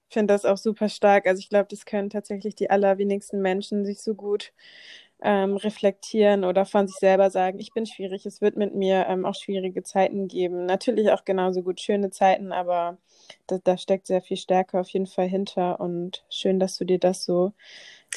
[0.10, 1.26] Ich finde das auch super stark.
[1.26, 4.54] Also ich glaube, das können tatsächlich die allerwenigsten Menschen sich so gut
[5.22, 9.26] ähm, reflektieren oder von sich selber sagen, ich bin schwierig, es wird mit mir ähm,
[9.26, 10.66] auch schwierige Zeiten geben.
[10.66, 12.98] Natürlich auch genauso gut schöne Zeiten, aber
[13.48, 17.00] da, da steckt sehr viel Stärke auf jeden Fall hinter und schön, dass du dir
[17.00, 17.54] das so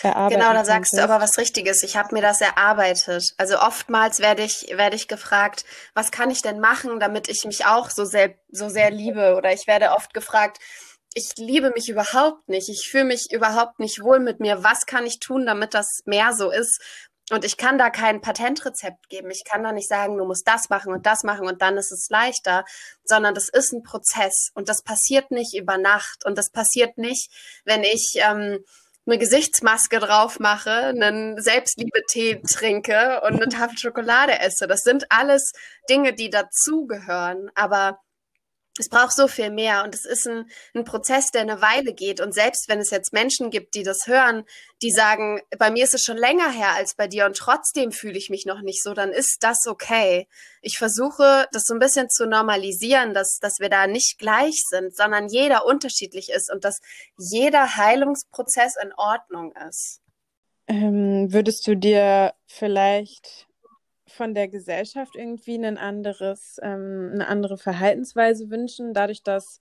[0.00, 1.83] erarbeiten Genau, da sagst du aber was Richtiges.
[1.83, 3.35] Ich habe mir das erarbeitet.
[3.37, 7.66] Also oftmals werde ich, werde ich gefragt, was kann ich denn machen, damit ich mich
[7.66, 9.35] auch so sehr, so sehr liebe?
[9.37, 10.59] Oder ich werde oft gefragt,
[11.14, 12.68] ich liebe mich überhaupt nicht.
[12.68, 14.64] Ich fühle mich überhaupt nicht wohl mit mir.
[14.64, 16.81] Was kann ich tun, damit das mehr so ist?
[17.31, 19.31] Und ich kann da kein Patentrezept geben.
[19.31, 21.92] Ich kann da nicht sagen, du musst das machen und das machen und dann ist
[21.92, 22.64] es leichter,
[23.05, 27.31] sondern das ist ein Prozess und das passiert nicht über Nacht und das passiert nicht,
[27.64, 28.59] wenn ich ähm,
[29.06, 34.66] eine Gesichtsmaske drauf mache, einen Selbstliebe-Tee trinke und eine Tafel Schokolade esse.
[34.66, 35.52] Das sind alles
[35.88, 37.50] Dinge, die dazugehören.
[37.54, 37.98] Aber
[38.78, 42.20] es braucht so viel mehr und es ist ein, ein, Prozess, der eine Weile geht.
[42.20, 44.44] Und selbst wenn es jetzt Menschen gibt, die das hören,
[44.80, 48.16] die sagen, bei mir ist es schon länger her als bei dir und trotzdem fühle
[48.16, 50.26] ich mich noch nicht so, dann ist das okay.
[50.62, 54.96] Ich versuche, das so ein bisschen zu normalisieren, dass, dass wir da nicht gleich sind,
[54.96, 56.80] sondern jeder unterschiedlich ist und dass
[57.18, 60.00] jeder Heilungsprozess in Ordnung ist.
[60.66, 63.48] Ähm, würdest du dir vielleicht
[64.12, 69.61] von der Gesellschaft irgendwie ein anderes, ähm, eine andere Verhaltensweise wünschen, dadurch, dass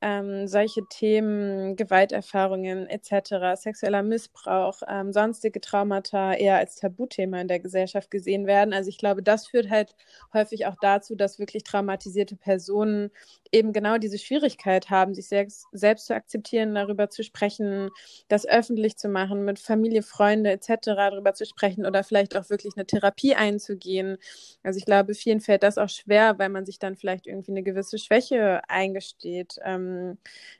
[0.00, 7.60] ähm, solche Themen, Gewalterfahrungen etc., sexueller Missbrauch, ähm, sonstige Traumata eher als Tabuthema in der
[7.60, 8.72] Gesellschaft gesehen werden.
[8.72, 9.94] Also ich glaube, das führt halt
[10.32, 13.10] häufig auch dazu, dass wirklich traumatisierte Personen
[13.52, 17.90] eben genau diese Schwierigkeit haben, sich selbst, selbst zu akzeptieren, darüber zu sprechen,
[18.28, 20.94] das öffentlich zu machen, mit Familie, Freunde etc.
[20.96, 24.18] darüber zu sprechen oder vielleicht auch wirklich eine Therapie einzugehen.
[24.62, 27.62] Also ich glaube, vielen fällt das auch schwer, weil man sich dann vielleicht irgendwie eine
[27.62, 29.56] gewisse Schwäche eingesteht.
[29.64, 29.87] Ähm,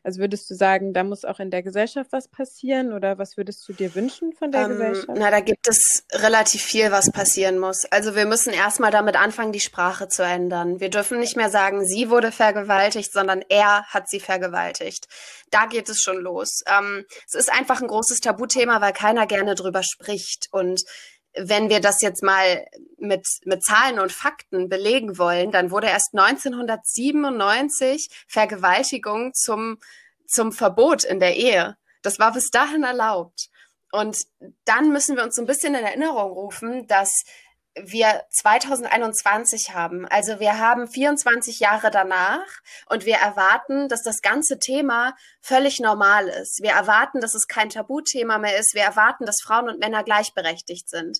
[0.02, 3.68] also würdest du sagen, da muss auch in der Gesellschaft was passieren oder was würdest
[3.68, 5.08] du dir wünschen von der ähm, Gesellschaft?
[5.14, 7.84] Na, da gibt es relativ viel, was passieren muss.
[7.86, 10.80] Also wir müssen erstmal damit anfangen, die Sprache zu ändern.
[10.80, 15.08] Wir dürfen nicht mehr sagen, sie wurde vergewaltigt, sondern er hat sie vergewaltigt.
[15.50, 16.62] Da geht es schon los.
[16.66, 20.82] Ähm, es ist einfach ein großes Tabuthema, weil keiner gerne drüber spricht und
[21.36, 22.66] wenn wir das jetzt mal
[22.98, 29.78] mit, mit Zahlen und Fakten belegen wollen, dann wurde erst 1997 Vergewaltigung zum,
[30.26, 31.76] zum Verbot in der Ehe.
[32.02, 33.50] Das war bis dahin erlaubt.
[33.90, 34.26] Und
[34.64, 37.24] dann müssen wir uns so ein bisschen in Erinnerung rufen, dass
[37.84, 40.06] wir 2021 haben.
[40.06, 42.46] Also wir haben 24 Jahre danach
[42.88, 46.60] und wir erwarten, dass das ganze Thema völlig normal ist.
[46.62, 48.74] Wir erwarten, dass es kein Tabuthema mehr ist.
[48.74, 51.18] Wir erwarten, dass Frauen und Männer gleichberechtigt sind.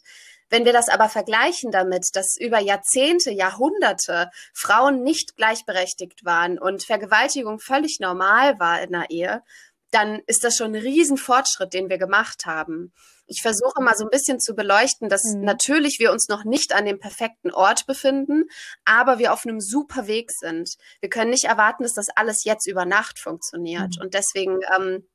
[0.51, 6.85] Wenn wir das aber vergleichen damit, dass über Jahrzehnte, Jahrhunderte Frauen nicht gleichberechtigt waren und
[6.85, 9.43] Vergewaltigung völlig normal war in der Ehe,
[9.91, 12.93] dann ist das schon ein Riesenfortschritt, den wir gemacht haben
[13.29, 15.43] ich versuche mal so ein bisschen zu beleuchten, dass mhm.
[15.43, 18.45] natürlich wir uns noch nicht an dem perfekten Ort befinden,
[18.85, 20.77] aber wir auf einem super Weg sind.
[21.01, 23.97] Wir können nicht erwarten, dass das alles jetzt über Nacht funktioniert.
[23.97, 24.03] Mhm.
[24.03, 25.07] Und deswegen ähm,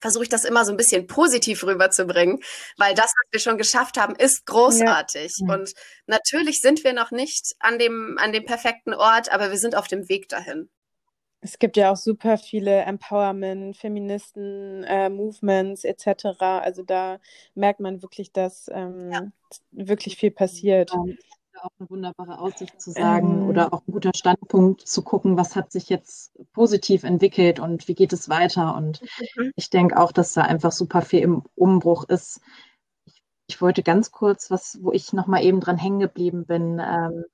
[0.00, 2.40] versuche ich das immer so ein bisschen positiv rüberzubringen,
[2.76, 5.32] weil das, was wir schon geschafft haben, ist großartig.
[5.46, 5.54] Ja.
[5.54, 5.72] Und
[6.06, 9.86] natürlich sind wir noch nicht an dem, an dem perfekten Ort, aber wir sind auf
[9.86, 10.68] dem Weg dahin.
[11.44, 16.40] Es gibt ja auch super viele Empowerment, Feministen, äh, Movements etc.
[16.40, 17.18] Also da
[17.54, 19.26] merkt man wirklich, dass ähm, ja.
[19.72, 20.92] wirklich viel passiert.
[20.92, 21.02] Ja,
[21.62, 25.56] auch eine wunderbare Aussicht zu sagen ähm, oder auch ein guter Standpunkt zu gucken, was
[25.56, 28.74] hat sich jetzt positiv entwickelt und wie geht es weiter.
[28.76, 29.02] Und
[29.36, 29.52] mhm.
[29.56, 32.40] ich denke auch, dass da einfach super viel im Umbruch ist.
[33.04, 37.24] Ich, ich wollte ganz kurz, was, wo ich nochmal eben dran hängen geblieben bin, ähm,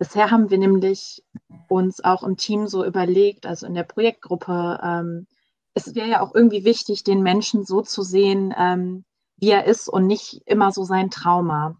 [0.00, 1.22] Bisher haben wir nämlich
[1.68, 5.26] uns auch im Team so überlegt, also in der Projektgruppe, ähm,
[5.74, 9.04] es wäre ja auch irgendwie wichtig, den Menschen so zu sehen, ähm,
[9.36, 11.76] wie er ist und nicht immer so sein Trauma.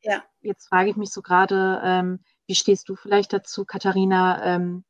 [0.00, 0.22] Ja.
[0.40, 4.42] Jetzt frage ich mich so gerade, ähm, wie stehst du vielleicht dazu, Katharina?
[4.46, 4.84] Ähm,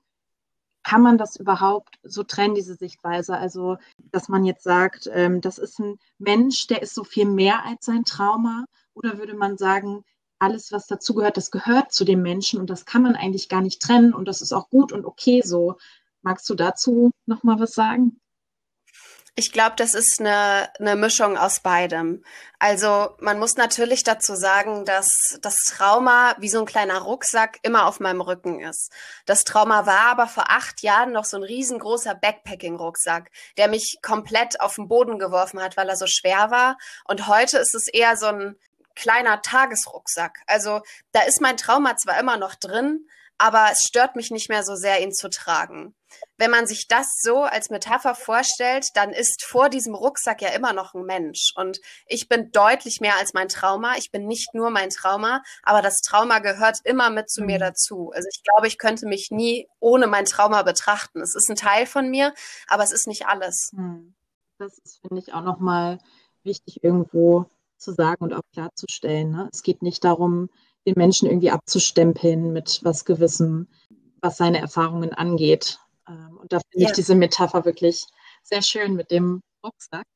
[0.85, 3.37] kann man das überhaupt so trennen, diese Sichtweise?
[3.37, 7.64] Also, dass man jetzt sagt, ähm, das ist ein Mensch, der ist so viel mehr
[7.64, 8.66] als sein Trauma?
[8.94, 10.05] Oder würde man sagen,
[10.42, 13.81] alles, was dazugehört, das gehört zu dem Menschen und das kann man eigentlich gar nicht
[13.81, 15.76] trennen und das ist auch gut und okay so.
[16.20, 18.20] Magst du dazu noch mal was sagen?
[19.35, 22.22] Ich glaube, das ist eine, eine Mischung aus beidem.
[22.59, 25.09] Also man muss natürlich dazu sagen, dass
[25.40, 28.92] das Trauma wie so ein kleiner Rucksack immer auf meinem Rücken ist.
[29.24, 34.61] Das Trauma war aber vor acht Jahren noch so ein riesengroßer Backpacking-Rucksack, der mich komplett
[34.61, 36.76] auf den Boden geworfen hat, weil er so schwer war.
[37.07, 38.57] Und heute ist es eher so ein
[38.94, 40.38] kleiner Tagesrucksack.
[40.46, 40.81] Also
[41.12, 43.07] da ist mein Trauma zwar immer noch drin,
[43.42, 45.96] aber es stört mich nicht mehr so sehr, ihn zu tragen.
[46.37, 50.72] Wenn man sich das so als Metapher vorstellt, dann ist vor diesem Rucksack ja immer
[50.72, 51.52] noch ein Mensch.
[51.57, 53.96] Und ich bin deutlich mehr als mein Trauma.
[53.96, 57.46] Ich bin nicht nur mein Trauma, aber das Trauma gehört immer mit zu mhm.
[57.48, 58.12] mir dazu.
[58.14, 61.20] Also ich glaube, ich könnte mich nie ohne mein Trauma betrachten.
[61.20, 62.35] Es ist ein Teil von mir,
[62.68, 63.70] aber es ist nicht alles.
[63.72, 64.14] Mhm.
[64.59, 65.98] Das ist, finde ich, auch nochmal
[66.44, 67.46] wichtig irgendwo
[67.83, 69.31] zu sagen und auch klarzustellen.
[69.31, 69.49] Ne?
[69.53, 70.49] Es geht nicht darum,
[70.87, 73.68] den Menschen irgendwie abzustempeln mit was Gewissem,
[74.21, 75.79] was seine Erfahrungen angeht.
[76.09, 76.88] Ähm, und da finde ja.
[76.88, 78.07] ich diese Metapher wirklich
[78.42, 80.07] sehr schön mit dem Rucksack.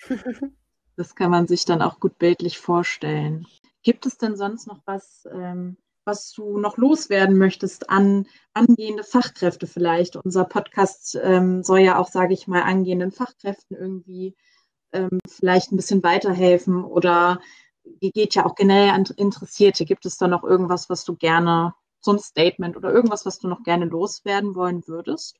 [0.96, 3.46] das kann man sich dann auch gut bildlich vorstellen.
[3.82, 9.66] Gibt es denn sonst noch was, ähm, was du noch loswerden möchtest an angehende Fachkräfte
[9.66, 10.16] vielleicht?
[10.16, 14.36] Unser Podcast ähm, soll ja auch, sage ich mal, angehenden Fachkräften irgendwie
[14.92, 17.40] ähm, vielleicht ein bisschen weiterhelfen oder
[18.00, 19.84] geht ja auch generell an Interessierte.
[19.84, 23.48] Gibt es da noch irgendwas, was du gerne, so ein Statement oder irgendwas, was du
[23.48, 25.36] noch gerne loswerden wollen würdest?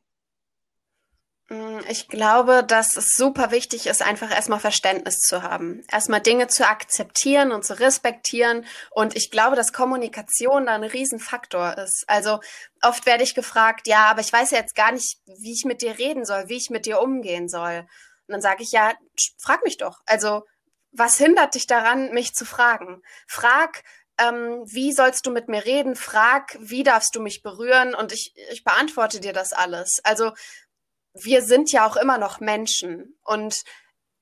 [1.48, 5.82] Mm, ich glaube, dass es super wichtig ist, einfach erstmal Verständnis zu haben.
[5.90, 8.64] Erstmal Dinge zu akzeptieren und zu respektieren.
[8.90, 12.04] Und ich glaube, dass Kommunikation da ein Riesenfaktor ist.
[12.06, 12.40] Also
[12.80, 15.82] oft werde ich gefragt, ja, aber ich weiß ja jetzt gar nicht, wie ich mit
[15.82, 17.86] dir reden soll, wie ich mit dir umgehen soll.
[18.26, 18.92] Und dann sage ich, ja,
[19.38, 20.00] frag mich doch.
[20.06, 20.42] Also,
[20.92, 23.02] was hindert dich daran, mich zu fragen?
[23.26, 23.82] Frag,
[24.18, 25.96] ähm, wie sollst du mit mir reden?
[25.96, 27.94] Frag, wie darfst du mich berühren?
[27.94, 30.00] Und ich, ich beantworte dir das alles.
[30.04, 30.32] Also,
[31.14, 33.62] wir sind ja auch immer noch Menschen und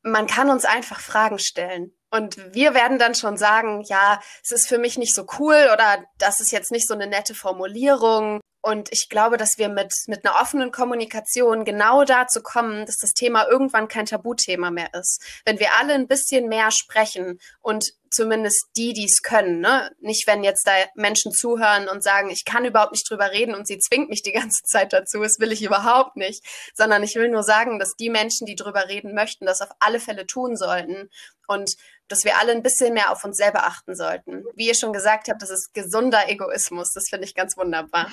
[0.03, 1.97] man kann uns einfach Fragen stellen.
[2.11, 6.05] Und wir werden dann schon sagen, ja, es ist für mich nicht so cool oder
[6.19, 10.25] das ist jetzt nicht so eine nette Formulierung und ich glaube, dass wir mit, mit
[10.25, 15.23] einer offenen Kommunikation genau dazu kommen, dass das Thema irgendwann kein Tabuthema mehr ist.
[15.47, 19.91] Wenn wir alle ein bisschen mehr sprechen und zumindest die, die es können, ne?
[20.01, 23.67] Nicht, wenn jetzt da Menschen zuhören und sagen, ich kann überhaupt nicht drüber reden und
[23.67, 26.45] sie zwingt mich die ganze Zeit dazu, das will ich überhaupt nicht,
[26.75, 30.01] sondern ich will nur sagen, dass die Menschen, die drüber reden möchten, das auf alle
[30.01, 31.09] Fälle tun sollten
[31.47, 31.77] und
[32.09, 34.45] dass wir alle ein bisschen mehr auf uns selber achten sollten.
[34.55, 36.93] Wie ihr schon gesagt habt, das ist gesunder Egoismus.
[36.93, 38.11] Das finde ich ganz wunderbar.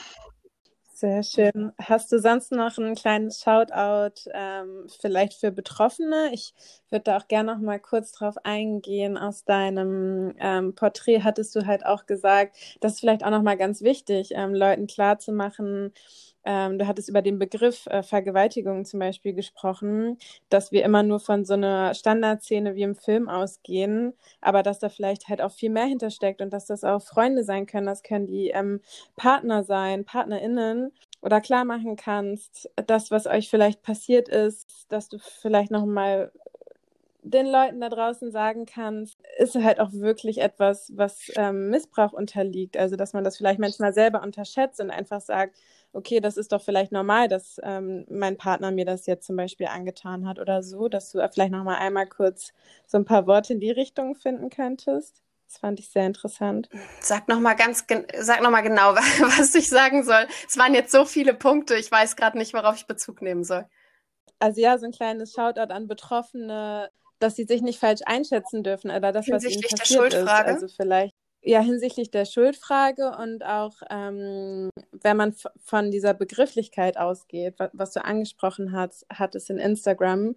[0.99, 1.73] Sehr schön.
[1.79, 6.31] Hast du sonst noch ein kleines Shoutout ähm, vielleicht für Betroffene?
[6.33, 6.55] Ich
[6.89, 9.15] würde da auch gerne noch mal kurz drauf eingehen.
[9.15, 13.57] Aus deinem ähm, Porträt hattest du halt auch gesagt, das ist vielleicht auch noch mal
[13.57, 15.93] ganz wichtig, ähm, Leuten klarzumachen,
[16.47, 20.17] ähm, du hattest über den Begriff äh, Vergewaltigung zum Beispiel gesprochen,
[20.49, 24.87] dass wir immer nur von so einer Standardszene wie im Film ausgehen, aber dass da
[24.87, 28.27] vielleicht halt auch viel mehr hintersteckt und dass das auch Freunde sein können, das können
[28.27, 28.79] die ähm,
[29.17, 35.17] Partner sein, PartnerInnen oder klar machen kannst, das, was euch vielleicht passiert ist, dass du
[35.19, 36.31] vielleicht nochmal
[37.29, 42.77] den Leuten da draußen sagen kannst, ist halt auch wirklich etwas, was ähm, Missbrauch unterliegt.
[42.77, 45.57] Also, dass man das vielleicht manchmal selber unterschätzt und einfach sagt,
[45.93, 49.67] okay, das ist doch vielleicht normal, dass ähm, mein Partner mir das jetzt zum Beispiel
[49.67, 52.53] angetan hat oder so, dass du vielleicht noch mal einmal kurz
[52.85, 55.23] so ein paar Worte in die Richtung finden könntest.
[55.47, 56.69] Das fand ich sehr interessant.
[56.99, 57.85] Sag noch mal ganz,
[58.19, 58.95] sag noch mal genau,
[59.37, 60.27] was ich sagen soll.
[60.47, 63.65] Es waren jetzt so viele Punkte, ich weiß gerade nicht, worauf ich Bezug nehmen soll.
[64.39, 68.91] Also ja, so ein kleines Shoutout an Betroffene, dass sie sich nicht falsch einschätzen dürfen
[68.91, 70.27] oder das, was ihnen passiert ist.
[70.27, 77.55] Also vielleicht ja, hinsichtlich der Schuldfrage und auch, ähm, wenn man von dieser Begrifflichkeit ausgeht,
[77.73, 80.35] was, du angesprochen hast, hattest in Instagram,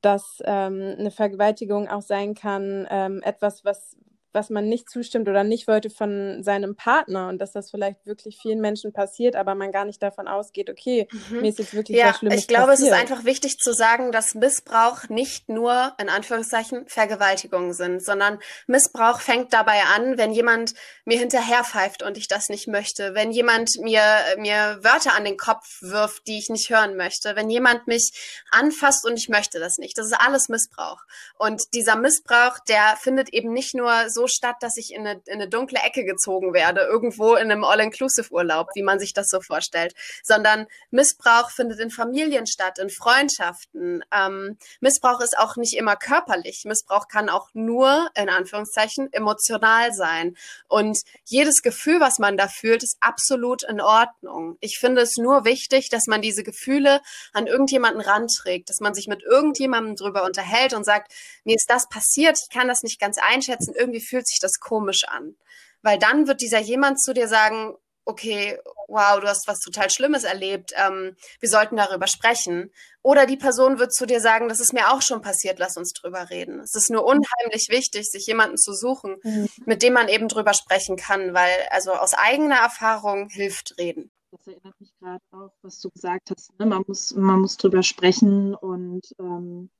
[0.00, 3.96] dass ähm, eine Vergewaltigung auch sein kann, ähm, etwas, was,
[4.32, 8.38] was man nicht zustimmt oder nicht wollte von seinem Partner und dass das vielleicht wirklich
[8.40, 11.40] vielen Menschen passiert, aber man gar nicht davon ausgeht, okay, mhm.
[11.40, 12.92] mir ist jetzt wirklich ja, was Schlimmes ich glaube, passiert.
[12.92, 18.38] es ist einfach wichtig zu sagen, dass Missbrauch nicht nur in Anführungszeichen Vergewaltigungen sind, sondern
[18.66, 23.70] Missbrauch fängt dabei an, wenn jemand mir hinterherpfeift und ich das nicht möchte, wenn jemand
[23.80, 24.02] mir
[24.38, 28.12] mir Wörter an den Kopf wirft, die ich nicht hören möchte, wenn jemand mich
[28.50, 29.98] anfasst und ich möchte das nicht.
[29.98, 31.02] Das ist alles Missbrauch.
[31.38, 35.22] Und dieser Missbrauch, der findet eben nicht nur so so statt, dass ich in eine,
[35.26, 39.40] in eine dunkle Ecke gezogen werde, irgendwo in einem All-Inclusive-Urlaub, wie man sich das so
[39.40, 44.04] vorstellt, sondern Missbrauch findet in Familien statt, in Freundschaften.
[44.12, 46.64] Ähm, Missbrauch ist auch nicht immer körperlich.
[46.66, 50.36] Missbrauch kann auch nur, in Anführungszeichen, emotional sein.
[50.68, 54.58] Und jedes Gefühl, was man da fühlt, ist absolut in Ordnung.
[54.60, 57.00] Ich finde es nur wichtig, dass man diese Gefühle
[57.32, 61.12] an irgendjemanden ranträgt, dass man sich mit irgendjemandem drüber unterhält und sagt,
[61.44, 65.04] mir ist das passiert, ich kann das nicht ganz einschätzen, irgendwie fühlt sich das komisch
[65.08, 65.36] an.
[65.82, 70.24] Weil dann wird dieser jemand zu dir sagen, okay, wow, du hast was total Schlimmes
[70.24, 72.70] erlebt, ähm, wir sollten darüber sprechen.
[73.02, 75.92] Oder die Person wird zu dir sagen, das ist mir auch schon passiert, lass uns
[75.92, 76.60] drüber reden.
[76.60, 79.48] Es ist nur unheimlich wichtig, sich jemanden zu suchen, mhm.
[79.64, 84.10] mit dem man eben drüber sprechen kann, weil also aus eigener Erfahrung hilft reden.
[84.32, 86.58] Das erinnert mich gerade auch, was du gesagt hast.
[86.58, 86.66] Ne?
[86.66, 89.70] Man, muss, man muss drüber sprechen und ähm,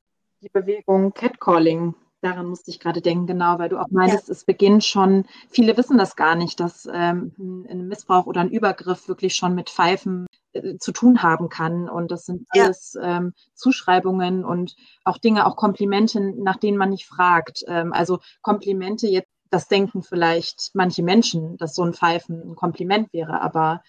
[0.40, 4.33] die Bewegung Catcalling Daran musste ich gerade denken, genau, weil du auch meintest, ja.
[4.33, 9.09] es beginnt schon, viele wissen das gar nicht, dass ähm, ein Missbrauch oder ein Übergriff
[9.09, 11.89] wirklich schon mit Pfeifen äh, zu tun haben kann.
[11.89, 13.19] Und das sind alles ja.
[13.19, 17.65] ähm, Zuschreibungen und auch Dinge, auch Komplimente, nach denen man nicht fragt.
[17.67, 23.13] Ähm, also Komplimente jetzt, das denken vielleicht manche Menschen, dass so ein Pfeifen ein Kompliment
[23.13, 23.83] wäre, aber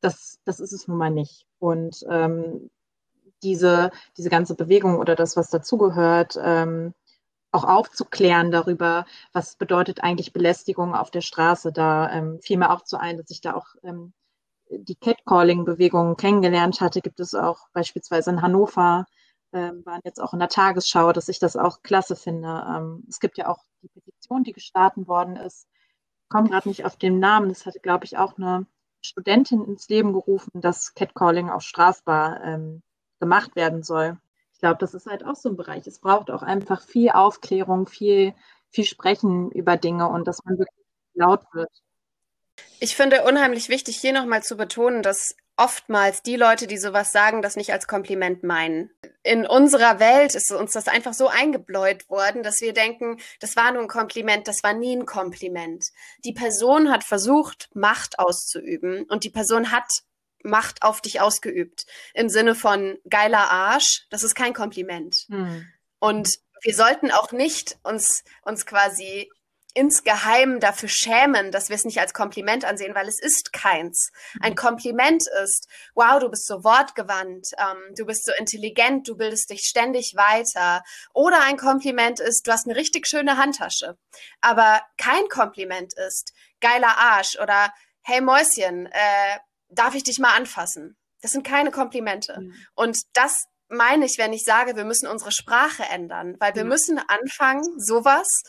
[0.00, 1.46] das, das ist es nun mal nicht.
[1.58, 2.70] Und ähm,
[3.42, 6.94] diese, diese ganze Bewegung oder das, was dazugehört, ähm,
[7.52, 11.72] auch aufzuklären darüber, was bedeutet eigentlich Belästigung auf der Straße.
[11.72, 14.12] Da ähm, fiel mir auch zu ein, dass ich da auch ähm,
[14.70, 17.00] die Catcalling-Bewegung kennengelernt hatte.
[17.00, 19.06] Gibt es auch beispielsweise in Hannover,
[19.52, 22.64] ähm, waren jetzt auch in der Tagesschau, dass ich das auch klasse finde.
[22.68, 25.66] Ähm, es gibt ja auch die Petition, die gestartet worden ist.
[26.22, 27.48] Ich komme gerade nicht auf den Namen.
[27.48, 28.66] Das hatte, glaube ich, auch eine
[29.02, 32.82] Studentin ins Leben gerufen, dass Catcalling auch strafbar ähm,
[33.18, 34.18] gemacht werden soll
[34.60, 35.86] glaube, das ist halt auch so ein Bereich.
[35.86, 38.34] Es braucht auch einfach viel Aufklärung, viel,
[38.70, 41.70] viel Sprechen über Dinge und dass man wirklich laut wird.
[42.78, 47.42] Ich finde unheimlich wichtig, hier nochmal zu betonen, dass oftmals die Leute, die sowas sagen,
[47.42, 48.90] das nicht als Kompliment meinen.
[49.22, 53.70] In unserer Welt ist uns das einfach so eingebläut worden, dass wir denken, das war
[53.72, 55.90] nur ein Kompliment, das war nie ein Kompliment.
[56.24, 60.02] Die Person hat versucht, Macht auszuüben und die Person hat
[60.42, 61.86] Macht auf dich ausgeübt.
[62.14, 65.26] Im Sinne von geiler Arsch, das ist kein Kompliment.
[65.28, 65.66] Hm.
[65.98, 69.30] Und wir sollten auch nicht uns, uns quasi
[69.74, 74.10] insgeheim dafür schämen, dass wir es nicht als Kompliment ansehen, weil es ist keins.
[74.40, 79.50] Ein Kompliment ist, wow, du bist so wortgewandt, ähm, du bist so intelligent, du bildest
[79.50, 80.82] dich ständig weiter.
[81.14, 83.96] Oder ein Kompliment ist, du hast eine richtig schöne Handtasche.
[84.40, 87.72] Aber kein Kompliment ist, geiler Arsch oder
[88.02, 89.38] hey Mäuschen, äh,
[89.70, 90.96] darf ich dich mal anfassen?
[91.22, 92.40] Das sind keine Komplimente.
[92.40, 92.54] Mhm.
[92.74, 96.70] Und das meine ich, wenn ich sage, wir müssen unsere Sprache ändern, weil wir mhm.
[96.70, 98.42] müssen anfangen, sowas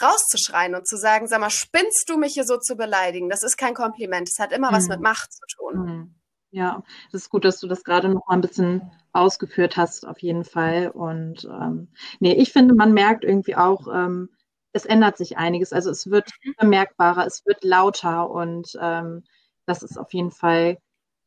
[0.00, 3.28] rauszuschreien und zu sagen, sag mal, spinnst du mich hier so zu beleidigen?
[3.28, 4.28] Das ist kein Kompliment.
[4.28, 4.76] Es hat immer mhm.
[4.76, 5.84] was mit Macht zu tun.
[5.84, 6.14] Mhm.
[6.50, 10.18] Ja, es ist gut, dass du das gerade noch mal ein bisschen ausgeführt hast, auf
[10.20, 10.88] jeden Fall.
[10.88, 11.88] Und ähm,
[12.20, 14.30] nee, ich finde, man merkt irgendwie auch, ähm,
[14.72, 15.72] es ändert sich einiges.
[15.72, 16.54] Also es wird mhm.
[16.58, 19.24] bemerkbarer, es wird lauter und ähm,
[19.68, 20.78] das ist auf jeden Fall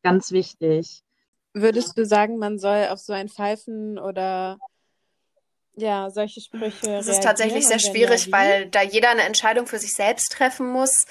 [0.04, 1.04] ganz wichtig.
[1.54, 4.58] Würdest du sagen, man soll auf so ein Pfeifen oder
[5.74, 6.88] ja, solche Sprüche.
[6.88, 11.06] Das ist tatsächlich sehr schwierig, weil da jeder eine Entscheidung für sich selbst treffen muss.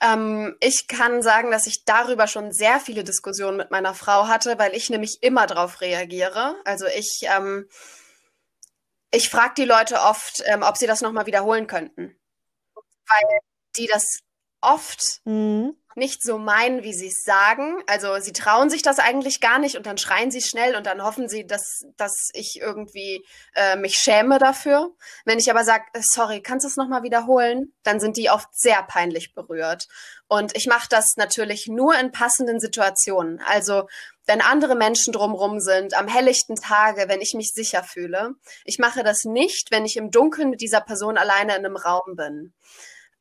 [0.00, 4.58] Ähm, ich kann sagen, dass ich darüber schon sehr viele Diskussionen mit meiner Frau hatte,
[4.58, 6.56] weil ich nämlich immer darauf reagiere.
[6.64, 7.68] Also ich, ähm,
[9.10, 12.16] ich frage die Leute oft, ähm, ob sie das nochmal wiederholen könnten.
[12.74, 13.38] Weil
[13.76, 14.20] die das
[14.60, 17.82] oft mhm nicht so meinen, wie sie es sagen.
[17.86, 21.02] Also sie trauen sich das eigentlich gar nicht und dann schreien sie schnell und dann
[21.02, 23.24] hoffen sie, dass, dass ich irgendwie
[23.54, 24.94] äh, mich schäme dafür.
[25.24, 28.48] Wenn ich aber sage, äh, sorry, kannst du es nochmal wiederholen, dann sind die oft
[28.52, 29.86] sehr peinlich berührt.
[30.28, 33.40] Und ich mache das natürlich nur in passenden Situationen.
[33.46, 33.88] Also
[34.26, 38.34] wenn andere Menschen drumrum sind, am helllichten Tage, wenn ich mich sicher fühle.
[38.64, 42.14] Ich mache das nicht, wenn ich im Dunkeln mit dieser Person alleine in einem Raum
[42.14, 42.52] bin.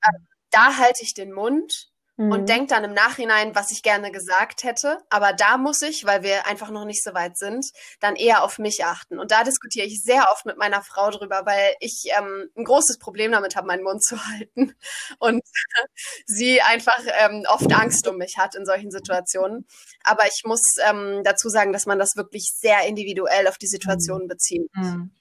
[0.02, 0.20] Äh,
[0.52, 2.32] da halte ich den Mund mhm.
[2.32, 5.00] und denke dann im Nachhinein, was ich gerne gesagt hätte.
[5.10, 7.68] Aber da muss ich, weil wir einfach noch nicht so weit sind,
[8.00, 9.20] dann eher auf mich achten.
[9.20, 12.98] Und da diskutiere ich sehr oft mit meiner Frau drüber, weil ich ähm, ein großes
[12.98, 14.76] Problem damit habe, meinen Mund zu halten.
[15.20, 15.44] Und
[16.26, 19.66] sie einfach ähm, oft Angst um mich hat in solchen Situationen.
[20.04, 24.24] Aber ich muss ähm, dazu sagen, dass man das wirklich sehr individuell auf die Situation
[24.24, 24.28] mhm.
[24.28, 24.88] beziehen muss.
[24.88, 25.12] Mhm.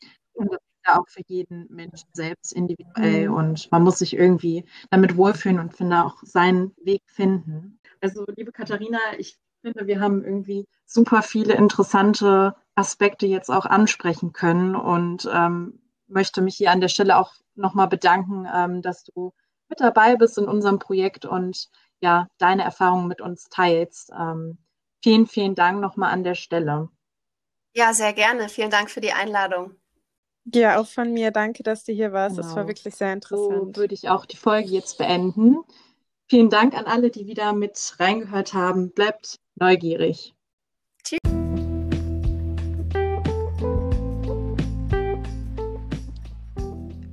[0.87, 3.35] Ja auch für jeden Menschen selbst individuell mhm.
[3.35, 7.81] und man muss sich irgendwie damit wohlfühlen und finde auch seinen Weg finden.
[8.01, 14.33] Also, liebe Katharina, ich finde, wir haben irgendwie super viele interessante Aspekte jetzt auch ansprechen
[14.33, 19.33] können und ähm, möchte mich hier an der Stelle auch nochmal bedanken, ähm, dass du
[19.69, 21.69] mit dabei bist in unserem Projekt und
[22.01, 24.13] ja, deine Erfahrungen mit uns teilst.
[24.17, 24.59] Ähm,
[25.03, 26.89] vielen, vielen Dank nochmal an der Stelle.
[27.75, 28.49] Ja, sehr gerne.
[28.49, 29.77] Vielen Dank für die Einladung.
[30.55, 31.31] Ja, auch von mir.
[31.33, 32.37] Danke, dass du hier warst.
[32.37, 32.47] Genau.
[32.47, 33.75] Das war wirklich sehr interessant.
[33.75, 35.57] So würde ich auch die Folge jetzt beenden.
[36.29, 38.93] Vielen Dank an alle, die wieder mit reingehört haben.
[38.93, 40.35] Bleibt neugierig.
[41.05, 41.19] Tschüss.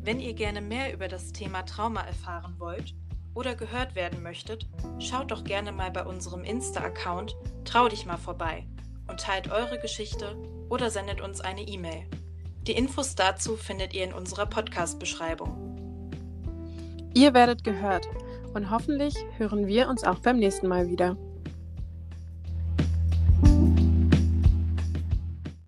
[0.03, 2.93] Wenn ihr gerne mehr über das Thema Trauma erfahren wollt
[3.33, 4.67] oder gehört werden möchtet,
[4.99, 8.67] schaut doch gerne mal bei unserem Insta-Account Trau dich mal vorbei
[9.09, 10.35] und teilt eure Geschichte
[10.69, 12.05] oder sendet uns eine E-Mail.
[12.67, 15.73] Die Infos dazu findet ihr in unserer Podcast-Beschreibung.
[17.13, 18.07] Ihr werdet gehört
[18.53, 21.17] und hoffentlich hören wir uns auch beim nächsten Mal wieder.